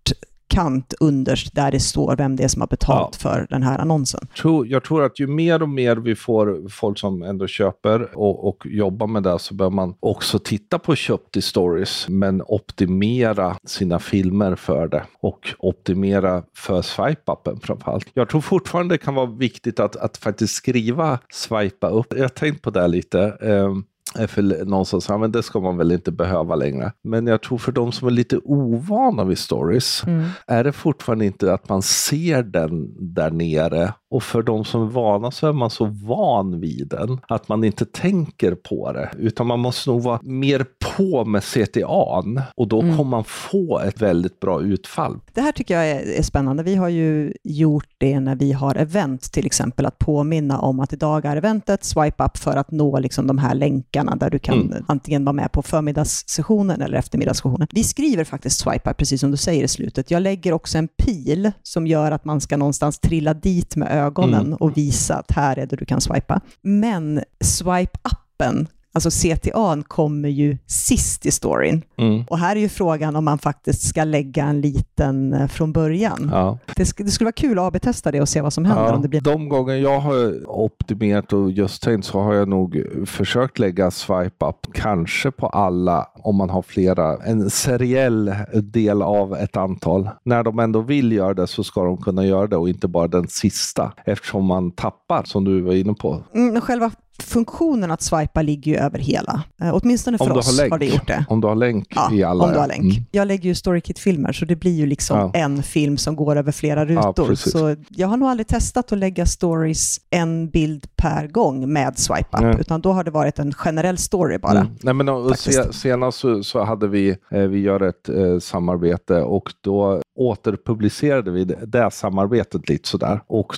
kant 0.56 0.94
underst 1.00 1.56
där 1.56 1.72
det 1.72 1.80
står 1.80 2.16
vem 2.16 2.36
det 2.36 2.44
är 2.44 2.48
som 2.48 2.62
har 2.62 2.68
betalt 2.68 3.20
ja. 3.24 3.30
för 3.30 3.48
den 3.50 3.64
här 3.64 3.80
annonsen. 3.80 4.28
Jag 4.66 4.84
tror 4.84 5.04
att 5.04 5.20
ju 5.20 5.28
mer 5.28 5.62
och 5.62 5.70
mer 5.70 5.96
vi 5.96 6.16
får 6.16 6.70
folk 6.70 7.00
som 7.00 7.24
ändå 7.24 7.48
köper 7.48 8.18
och, 8.18 8.48
och 8.48 8.66
jobbar 8.66 9.08
med 9.08 9.24
det 9.24 9.40
så 9.40 9.54
bör 9.54 9.70
man 9.70 9.96
också 10.00 10.40
titta 10.40 10.80
på 10.80 10.96
köpt 10.96 11.38
i 11.38 11.42
stories 11.42 12.06
men 12.10 12.42
optimera 12.48 13.58
sina 13.66 14.00
filmer 14.00 14.56
för 14.56 14.88
det 14.88 15.04
och 15.20 15.54
optimera 15.60 16.44
för 16.58 16.82
swipe-appen 16.82 17.60
framförallt. 17.60 18.08
Jag 18.14 18.30
tror 18.30 18.42
fortfarande 18.42 18.94
det 18.94 18.98
kan 18.98 19.16
vara 19.16 19.26
viktigt 19.26 19.80
att, 19.80 19.96
att 19.96 20.18
faktiskt 20.18 20.56
skriva 20.56 21.20
swipa 21.34 21.90
upp. 21.90 22.14
Jag 22.14 22.24
har 22.24 22.30
tänkt 22.30 22.62
på 22.62 22.70
det 22.70 22.88
lite. 22.88 23.38
Um, 23.42 23.86
för 24.28 24.66
någon 24.66 24.86
som 24.86 25.02
säger, 25.02 25.18
men 25.18 25.32
det 25.32 25.44
ska 25.44 25.60
man 25.60 25.78
väl 25.78 25.92
inte 25.92 26.12
behöva 26.12 26.56
längre. 26.56 26.92
Men 27.04 27.28
jag 27.28 27.42
tror 27.42 27.58
för 27.58 27.72
de 27.72 27.92
som 27.92 28.08
är 28.08 28.12
lite 28.12 28.38
ovana 28.44 29.24
vid 29.24 29.38
stories, 29.38 30.04
mm. 30.08 30.26
är 30.48 30.64
det 30.64 30.72
fortfarande 30.72 31.26
inte 31.26 31.54
att 31.54 31.70
man 31.70 31.82
ser 31.82 32.44
den 32.44 32.96
där 33.14 33.32
nere 33.32 33.94
och 34.16 34.24
för 34.24 34.44
de 34.44 34.66
som 34.66 34.82
är 34.82 34.92
vana 34.92 35.32
så 35.32 35.48
är 35.48 35.54
man 35.54 35.70
så 35.70 35.86
van 35.86 36.60
vid 36.60 36.88
den 36.88 37.20
att 37.28 37.48
man 37.48 37.64
inte 37.64 37.86
tänker 37.86 38.56
på 38.56 38.92
det. 38.92 39.12
Utan 39.18 39.48
man 39.48 39.60
måste 39.60 39.90
nog 39.90 40.04
vara 40.04 40.20
mer 40.24 40.66
på 40.98 41.26
med 41.26 41.44
CTAn 41.44 42.42
och 42.56 42.68
då 42.68 42.82
mm. 42.82 42.98
kommer 42.98 43.10
man 43.10 43.24
få 43.24 43.80
ett 43.80 44.02
väldigt 44.02 44.40
bra 44.40 44.62
utfall. 44.62 45.20
Det 45.34 45.42
här 45.42 45.52
tycker 45.52 45.74
jag 45.74 45.90
är, 45.90 46.20
är, 46.20 46.22
spännande. 46.22 46.64
Vi 46.64 46.76
har 46.76 46.90
ju 46.90 47.34
gjort 47.44 47.95
det 48.06 48.20
när 48.20 48.36
vi 48.36 48.52
har 48.52 48.76
event 48.76 49.32
till 49.32 49.46
exempel, 49.46 49.86
att 49.86 50.00
påminna 50.00 50.60
om 50.60 50.80
att 50.80 50.94
idag 50.94 51.26
är 51.26 51.36
eventet, 51.38 51.84
swipe 51.84 52.24
up 52.24 52.38
för 52.38 52.58
att 52.58 52.72
nå 52.72 53.00
liksom 53.00 53.28
de 53.28 53.38
här 53.38 53.56
länkarna 53.56 54.16
där 54.16 54.30
du 54.30 54.40
kan 54.40 54.62
mm. 54.62 54.86
antingen 54.88 55.26
vara 55.26 55.34
med 55.34 55.52
på 55.52 55.62
förmiddagssessionen 55.62 56.82
eller 56.82 56.98
eftermiddagssessionen. 56.98 57.68
Vi 57.72 57.84
skriver 57.84 58.24
faktiskt 58.24 58.60
swipe 58.60 58.90
up, 58.90 58.98
precis 58.98 59.22
som 59.22 59.32
du 59.32 59.38
säger 59.38 59.64
i 59.64 59.68
slutet. 59.68 60.12
Jag 60.12 60.22
lägger 60.22 60.54
också 60.54 60.78
en 60.78 60.88
pil 60.88 61.52
som 61.64 61.88
gör 61.88 62.12
att 62.12 62.26
man 62.26 62.42
ska 62.42 62.58
någonstans 62.58 63.00
trilla 63.00 63.34
dit 63.34 63.76
med 63.76 63.92
ögonen 63.92 64.46
mm. 64.46 64.54
och 64.54 64.78
visa 64.78 65.16
att 65.16 65.32
här 65.32 65.60
är 65.60 65.66
det 65.66 65.76
du 65.76 65.86
kan 65.86 66.02
swipa. 66.02 66.42
Men 66.62 67.24
swipe-appen 67.44 68.68
Alltså 68.96 69.10
CTA 69.10 69.84
kommer 69.88 70.30
ju 70.30 70.58
sist 70.66 71.26
i 71.26 71.32
storyn. 71.32 71.82
Mm. 71.98 72.24
Och 72.30 72.38
här 72.38 72.56
är 72.56 72.60
ju 72.60 72.70
frågan 72.70 73.16
om 73.16 73.26
man 73.26 73.38
faktiskt 73.38 73.88
ska 73.88 74.04
lägga 74.04 74.46
en 74.46 74.62
liten 74.62 75.34
eh, 75.34 75.48
från 75.48 75.74
början. 75.74 76.30
Ja. 76.34 76.58
Det, 76.76 76.86
sk 76.86 76.98
det, 76.98 77.12
skulle 77.12 77.26
vara 77.26 77.32
kul 77.32 77.60
att 77.60 77.66
AB-testa 77.66 78.12
det 78.12 78.22
och 78.22 78.30
se 78.30 78.42
vad 78.42 78.54
som 78.54 78.66
händer. 78.66 78.86
Ja. 78.86 78.96
Om 78.96 79.02
det 79.02 79.08
blir... 79.08 79.22
De 79.22 79.50
gånger 79.50 79.76
jag 79.76 80.00
har 80.00 80.50
optimerat 80.50 81.34
och 81.34 81.52
just 81.52 81.84
tänkt 81.84 82.06
så 82.06 82.20
har 82.20 82.34
jag 82.34 82.48
nog 82.48 82.84
försökt 83.06 83.60
lägga 83.60 83.92
swipe 83.92 84.46
up, 84.46 84.74
kanske 84.74 85.32
på 85.32 85.48
alla 85.48 86.08
om 86.16 86.36
man 86.36 86.50
har 86.50 86.62
flera, 86.62 87.18
en 87.18 87.50
seriell 87.50 88.36
del 88.54 89.02
av 89.02 89.36
ett 89.36 89.58
antal. 89.58 90.10
När 90.24 90.44
de 90.44 90.60
ändå 90.60 90.82
vill 90.82 91.12
göra 91.12 91.34
det 91.34 91.48
så 91.48 91.64
ska 91.64 91.84
de 91.84 91.98
kunna 91.98 92.26
göra 92.26 92.48
det 92.48 92.58
och 92.58 92.70
inte 92.70 92.88
bara 92.88 93.08
den 93.08 93.28
sista 93.28 93.94
eftersom 94.06 94.46
man 94.46 94.72
tappar 94.72 95.24
som 95.24 95.44
du 95.44 95.62
var 95.62 95.74
inne 95.74 95.94
på. 95.94 96.24
Mm, 96.34 96.62
själva 96.62 96.92
funktionen 97.24 97.92
att 97.92 98.02
swipa 98.02 98.42
ligger 98.42 98.72
ju 98.72 98.78
över 98.78 99.00
hela. 99.00 99.44
Eh, 99.62 99.70
åtminstone 99.74 100.18
för 100.18 100.32
oss 100.38 100.60
har, 100.60 100.70
har, 100.70 100.80
det 100.80 100.86
gjort 100.86 101.08
det. 101.08 101.26
Om 101.30 101.42
du 101.42 101.48
har 101.48 101.56
länk 101.56 101.88
ja, 101.96 102.14
i 102.14 102.24
alla. 102.24 102.44
om 102.44 102.52
du 102.52 102.60
har 102.60 102.68
länk. 102.68 102.94
Mm. 102.94 103.06
Jag 103.12 103.28
lägger 103.28 103.44
ju 103.44 103.56
StoryKit-filmer, 103.56 104.32
så 104.32 104.46
det 104.46 104.56
blir 104.56 104.72
ju 104.72 104.86
liksom 104.86 105.18
ja. 105.18 105.32
en 105.34 105.64
film 105.64 105.98
som 105.98 106.16
går 106.16 106.36
över 106.36 106.52
flera 106.52 106.86
rutor. 106.86 107.30
Ja, 107.30 107.36
så 107.36 107.76
jag 107.90 108.08
har 108.08 108.18
nog 108.18 108.30
aldrig 108.30 108.48
testat 108.48 108.92
att 108.92 108.98
lägga 108.98 109.26
stories 109.26 110.00
en 110.10 110.50
bild 110.50 110.88
per 110.96 111.28
gång 111.28 111.74
med 111.74 112.00
swipe 112.00 112.38
up, 112.38 112.60
utan 112.60 112.82
då 112.82 112.92
har 112.92 113.04
det 113.04 113.12
varit 113.12 113.40
en 113.40 113.54
generell 113.54 113.98
story 113.98 114.38
bara. 114.38 114.60
Mm. 114.60 114.74
Nej, 114.82 114.94
men 114.94 115.10
och, 115.10 115.38
senast 115.72 116.20
så, 116.20 116.44
så, 116.44 116.64
hade 116.64 116.88
vi, 116.88 117.18
eh, 117.32 117.40
vi 117.40 117.60
gör 117.60 117.82
ett 117.82 118.10
eh, 118.10 118.40
samarbete 118.40 119.22
och 119.22 119.54
då 119.62 120.02
återpublicerade 120.16 121.32
vi 121.32 121.46
det, 121.46 121.66
det 121.66 121.92
samarbetet 121.92 122.70
lite 122.70 122.90
sådär. 122.90 123.22
Och 123.28 123.54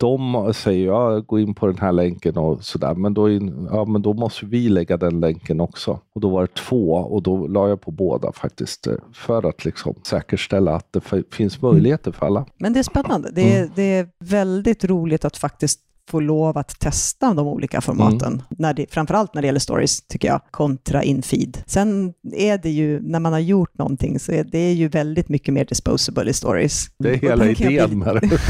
de 0.00 0.52
säger 0.54 0.86
ja, 0.86 1.20
gå 1.20 1.38
in 1.38 1.54
på 1.54 1.66
den 1.66 1.78
här 1.78 1.92
länken 1.92 2.36
och 2.36 2.64
sådär. 2.64 2.94
Men 2.94 3.14
då, 3.14 3.30
in, 3.30 3.68
ja, 3.72 3.84
men 3.84 4.02
då 4.02 4.12
måste 4.14 4.46
vi 4.46 4.68
lägga 4.68 4.96
den 4.96 5.20
länken 5.20 5.60
också. 5.60 6.00
Och 6.14 6.20
då 6.20 6.28
var 6.28 6.42
det 6.42 6.54
två 6.54 6.92
och 6.92 7.22
då 7.22 7.46
la 7.46 7.68
jag 7.68 7.80
på 7.80 7.90
båda 7.90 8.32
faktiskt. 8.32 8.86
eh, 8.86 8.94
För 9.12 9.48
att 9.48 9.64
liksom 9.64 9.94
säkerställa 10.02 10.74
att 10.76 10.92
det 10.92 11.24
finns 11.34 11.62
möjligheter 11.62 12.12
för 12.12 12.26
alla. 12.26 12.46
Men 12.58 12.72
det 12.72 12.78
är 12.78 12.82
spännande. 12.82 13.30
Det 13.32 13.56
är, 13.56 13.70
det 13.74 13.82
är 13.82 14.08
väldigt 14.18 14.84
roligt 14.84 15.24
att 15.24 15.36
faktiskt 15.36 15.80
få 16.10 16.20
lov 16.20 16.58
att 16.58 16.80
testa 16.80 17.34
de 17.34 17.46
olika 17.46 17.80
formaten. 17.80 18.42
När 18.50 18.74
det, 18.74 18.86
framförallt 18.90 19.34
när 19.34 19.42
det 19.42 19.46
gäller 19.46 19.60
stories, 19.60 20.02
tycker 20.02 20.28
jag, 20.28 20.40
kontra 20.50 21.02
infeed. 21.02 21.62
Sen 21.66 22.12
är 22.32 22.58
det 22.58 22.70
ju, 22.70 23.00
när 23.02 23.20
man 23.20 23.32
har 23.32 23.40
gjort 23.40 23.78
någonting, 23.78 24.18
så 24.20 24.32
är 24.32 24.44
det 24.44 24.72
ju 24.72 24.88
väldigt 24.88 25.28
mycket 25.28 25.54
mer 25.54 25.64
disposable 25.64 26.30
i 26.30 26.32
stories. 26.32 26.86
Det 26.98 27.10
är 27.10 27.16
hela 27.16 27.46
idén 27.46 27.88
bli- 27.88 27.96
med 27.96 28.14
det. 28.14 28.30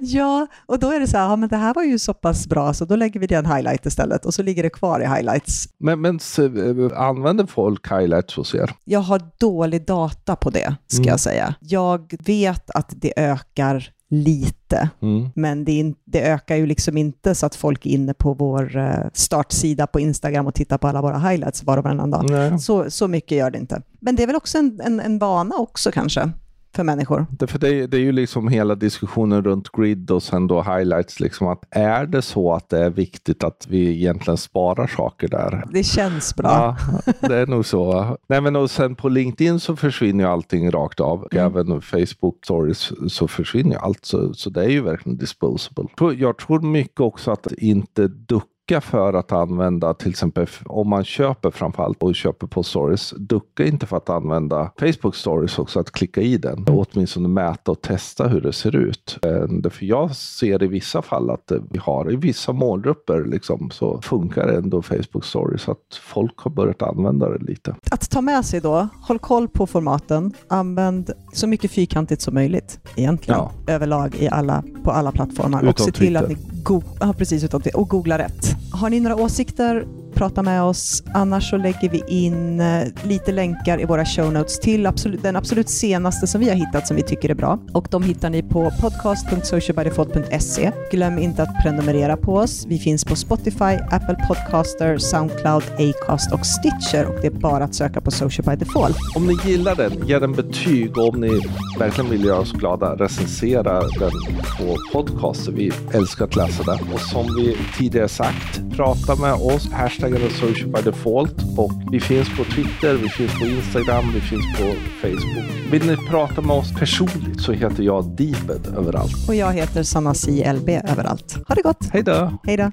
Ja, 0.00 0.46
och 0.66 0.78
då 0.78 0.90
är 0.92 1.00
det 1.00 1.06
så 1.06 1.16
här, 1.16 1.24
ja 1.28 1.36
men 1.36 1.48
det 1.48 1.56
här 1.56 1.74
var 1.74 1.82
ju 1.82 1.98
så 1.98 2.14
pass 2.14 2.46
bra, 2.46 2.74
så 2.74 2.84
då 2.84 2.96
lägger 2.96 3.20
vi 3.20 3.26
det 3.26 3.34
i 3.34 3.38
en 3.38 3.46
highlight 3.46 3.86
istället 3.86 4.26
och 4.26 4.34
så 4.34 4.42
ligger 4.42 4.62
det 4.62 4.70
kvar 4.70 5.00
i 5.00 5.06
highlights. 5.06 5.64
Men, 5.78 6.00
men 6.00 6.18
eh, 6.38 7.00
använder 7.00 7.46
folk 7.46 7.90
highlights 7.90 8.34
hos 8.36 8.54
er? 8.54 8.70
Jag 8.84 9.00
har 9.00 9.20
dålig 9.40 9.86
data 9.86 10.36
på 10.36 10.50
det, 10.50 10.76
ska 10.86 10.98
Mm. 11.02 11.08
jag 11.08 11.20
säga. 11.20 11.54
Jag 11.60 12.14
vet 12.26 12.70
att 12.70 12.92
det 12.96 13.12
ökar 13.16 13.88
lite, 14.08 14.88
Mm. 15.02 15.28
men 15.34 15.64
det, 15.64 15.94
det 16.04 16.20
ökar 16.22 16.56
ju 16.56 16.66
liksom 16.66 16.96
inte 16.96 17.34
så 17.34 17.46
att 17.46 17.54
folk 17.54 17.86
är 17.86 17.90
inne 17.90 18.14
på 18.14 18.34
vår 18.34 18.76
eh, 18.76 18.94
startsida 19.12 19.86
på 19.86 20.00
Instagram 20.00 20.46
och 20.46 20.54
tittar 20.54 20.78
på 20.78 20.88
alla 20.88 21.02
våra 21.02 21.18
highlights 21.18 21.64
var 21.64 21.76
och 21.76 21.84
varannan 21.84 22.10
dag. 22.10 22.30
Nej. 22.30 22.58
Så, 22.58 22.90
så 22.90 23.08
mycket 23.08 23.38
gör 23.38 23.50
det 23.50 23.58
inte. 23.58 23.82
Men 24.00 24.16
det 24.16 24.22
är 24.22 24.26
väl 24.26 24.36
också 24.36 24.58
en, 24.58 24.80
en, 24.84 25.00
en 25.00 25.18
vana 25.18 25.54
också 25.56 25.90
kanske, 25.92 26.30
för 26.76 26.84
människor. 26.84 27.26
Det, 27.30 27.46
för 27.46 27.58
det, 27.58 27.86
det 27.86 27.96
är 27.96 28.00
ju 28.00 28.12
liksom 28.12 28.48
hela 28.48 28.74
diskussionen 28.74 29.44
runt 29.44 29.68
grid 29.68 30.10
och 30.10 30.22
sen 30.22 30.46
då 30.46 30.62
highlights. 30.62 31.20
Liksom 31.20 31.46
att 31.46 31.64
är 31.70 32.06
det 32.06 32.22
så 32.22 32.52
att 32.52 32.68
det 32.68 32.78
är 32.78 32.90
viktigt 32.90 33.44
att 33.44 33.66
vi 33.68 33.90
egentligen 33.90 34.36
sparar 34.36 34.86
saker 34.86 35.28
där? 35.28 35.64
Det 35.72 35.84
känns 35.84 36.36
bra. 36.36 36.76
Ja, 37.06 37.12
det 37.28 37.36
är 37.36 37.46
nog 37.46 37.66
så. 37.66 38.16
Nej, 38.28 38.40
men 38.40 38.56
och 38.56 38.70
sen 38.70 38.94
på 38.94 39.08
LinkedIn 39.08 39.60
så 39.60 39.76
försvinner 39.76 40.24
ju 40.24 40.30
allting 40.30 40.70
rakt 40.70 41.00
av. 41.00 41.28
Mm. 41.32 41.46
även 41.46 41.80
Facebook 41.82 42.38
stories 42.44 42.92
så 43.08 43.28
försvinner 43.28 43.70
ju 43.70 43.78
allt. 43.78 44.04
Så, 44.04 44.34
så 44.34 44.50
det 44.50 44.64
är 44.64 44.68
ju 44.68 44.80
verkligen 44.80 45.18
disposable. 45.18 45.88
Jag 46.18 46.38
tror 46.38 46.60
mycket 46.60 47.00
också 47.00 47.30
att 47.30 47.52
inte 47.52 48.08
ducka 48.08 48.55
för 48.80 49.12
att 49.12 49.32
använda 49.32 49.94
till 49.94 50.10
exempel 50.10 50.46
om 50.66 50.88
man 50.88 51.04
köper 51.04 51.50
framförallt 51.50 52.02
och 52.02 52.14
köper 52.14 52.46
på 52.46 52.62
stories. 52.62 53.14
Ducka 53.18 53.64
inte 53.66 53.86
för 53.86 53.96
att 53.96 54.10
använda 54.10 54.70
Facebook 54.80 55.14
stories 55.16 55.58
också, 55.58 55.80
att 55.80 55.90
klicka 55.90 56.20
i 56.20 56.36
den 56.38 56.64
och 56.68 56.86
åtminstone 56.92 57.28
mäta 57.28 57.70
och 57.72 57.80
testa 57.80 58.28
hur 58.28 58.40
det 58.40 58.52
ser 58.52 58.76
ut. 58.76 59.18
Eh, 59.22 59.70
För 59.70 59.84
jag 59.86 60.16
ser 60.16 60.62
i 60.62 60.66
vissa 60.66 61.02
fall 61.02 61.30
att 61.30 61.50
eh, 61.50 61.58
vi 61.70 61.78
har 61.78 62.12
i 62.12 62.16
vissa 62.16 62.52
målgrupper 62.52 63.24
liksom, 63.24 63.70
så 63.70 64.00
funkar 64.02 64.48
ändå 64.48 64.82
Facebook 64.82 65.24
stories. 65.24 65.68
Att 65.68 66.00
folk 66.02 66.38
har 66.38 66.50
börjat 66.50 66.82
använda 66.82 67.28
det 67.28 67.44
lite. 67.44 67.74
Att 67.90 68.10
ta 68.10 68.20
med 68.20 68.44
sig 68.44 68.60
då, 68.60 68.88
håll 69.02 69.18
koll 69.18 69.48
på 69.48 69.66
formaten, 69.66 70.32
använd 70.48 71.10
så 71.32 71.46
mycket 71.46 71.70
fyrkantigt 71.70 72.22
som 72.22 72.34
möjligt 72.34 72.80
egentligen, 72.96 73.40
Ja. 73.66 73.72
överlag 73.72 74.14
i 74.18 74.28
alla, 74.28 74.62
på 74.84 74.90
alla 74.90 75.12
plattformar. 75.12 75.62
och 75.62 75.68
Utom 75.68 75.86
se 75.86 75.92
till 75.92 76.16
att 76.16 76.28
ni 76.28 76.34
Twitter. 76.34 76.62
go- 76.62 76.82
ja, 77.00 77.14
precis, 77.18 77.44
utom 77.44 77.60
Twitter. 77.62 77.80
och 77.80 77.88
googla 77.88 78.18
rätt. 78.18 78.55
Har 78.72 78.90
ni 78.90 79.00
några 79.00 79.16
åsikter, 79.16 79.86
prata 80.16 80.42
med 80.42 80.62
oss. 80.62 81.02
Annars 81.14 81.50
så 81.50 81.56
lägger 81.56 81.88
vi 81.88 82.02
in 82.08 82.60
eh, 82.60 82.82
lite 83.04 83.32
länkar 83.32 83.80
i 83.80 83.84
våra 83.84 84.04
show 84.04 84.32
notes 84.32 84.58
till 84.58 84.86
absolut, 84.86 85.22
den 85.22 85.36
absolut 85.36 85.68
senaste 85.68 86.26
som 86.26 86.40
vi 86.40 86.48
har 86.48 86.56
hittat 86.56 86.86
som 86.86 86.96
vi 86.96 87.02
tycker 87.02 87.28
är 87.28 87.34
bra. 87.34 87.58
Och 87.72 87.88
de 87.90 88.02
hittar 88.02 88.30
ni 88.30 88.42
på 88.42 88.70
podcast.socialbydefault.se. 88.80 90.72
Glöm 90.90 91.18
inte 91.18 91.42
att 91.42 91.62
prenumerera 91.62 92.16
på 92.16 92.34
oss. 92.34 92.66
Vi 92.68 92.78
finns 92.78 93.04
på 93.04 93.16
Spotify, 93.16 93.78
Apple 93.90 94.26
Podcaster, 94.28 94.98
Soundcloud, 94.98 95.62
Acast 95.78 96.32
och 96.32 96.46
Stitcher 96.46 97.06
och 97.06 97.14
det 97.20 97.26
är 97.26 97.30
bara 97.30 97.64
att 97.64 97.74
söka 97.74 98.00
på 98.00 98.10
Social 98.10 98.44
by 98.46 98.64
Default. 98.64 98.96
Om 99.16 99.26
ni 99.26 99.34
gillar 99.44 99.74
den, 99.74 100.06
ge 100.06 100.18
den 100.18 100.32
betyg 100.32 100.98
och 100.98 101.08
om 101.08 101.20
ni 101.20 101.40
verkligen 101.78 102.10
vill 102.10 102.24
göra 102.24 102.38
oss 102.38 102.52
glada, 102.52 102.94
recensera 102.94 103.80
den 103.80 104.10
på 104.58 104.76
podcaster. 104.92 105.52
Vi 105.52 105.72
älskar 105.92 106.24
att 106.24 106.36
läsa 106.36 106.62
den. 106.62 106.92
Och 106.92 107.00
som 107.00 107.26
vi 107.36 107.56
tidigare 107.78 108.08
sagt, 108.08 108.60
prata 108.76 109.16
med 109.16 109.34
oss, 109.34 109.68
hashtaggen 110.06 110.26
är 110.26 110.30
social 110.30 110.68
by 110.70 110.90
default. 110.90 111.34
Och 111.56 111.72
vi 111.92 112.00
finns 112.00 112.28
på 112.36 112.44
Twitter, 112.44 112.94
vi 112.94 113.08
finns 113.08 113.38
på 113.38 113.46
Instagram, 113.46 114.04
vi 114.14 114.20
finns 114.20 114.44
på 114.58 114.74
Facebook. 115.00 115.72
Vill 115.72 115.86
ni 115.86 115.96
prata 115.96 116.40
med 116.40 116.56
oss 116.56 116.74
personligt 116.78 117.40
så 117.40 117.52
heter 117.52 117.82
jag 117.82 118.04
Deeped 118.16 118.74
överallt. 118.76 119.28
Och 119.28 119.34
jag 119.34 119.52
heter 119.52 119.82
Sanna 119.82 120.14
CLB 120.14 120.68
överallt. 120.68 121.36
Ha 121.48 121.54
det 121.54 121.62
gott! 121.62 121.88
Hej 121.92 122.02
då! 122.02 122.38
Hej 122.44 122.56
då! 122.56 122.70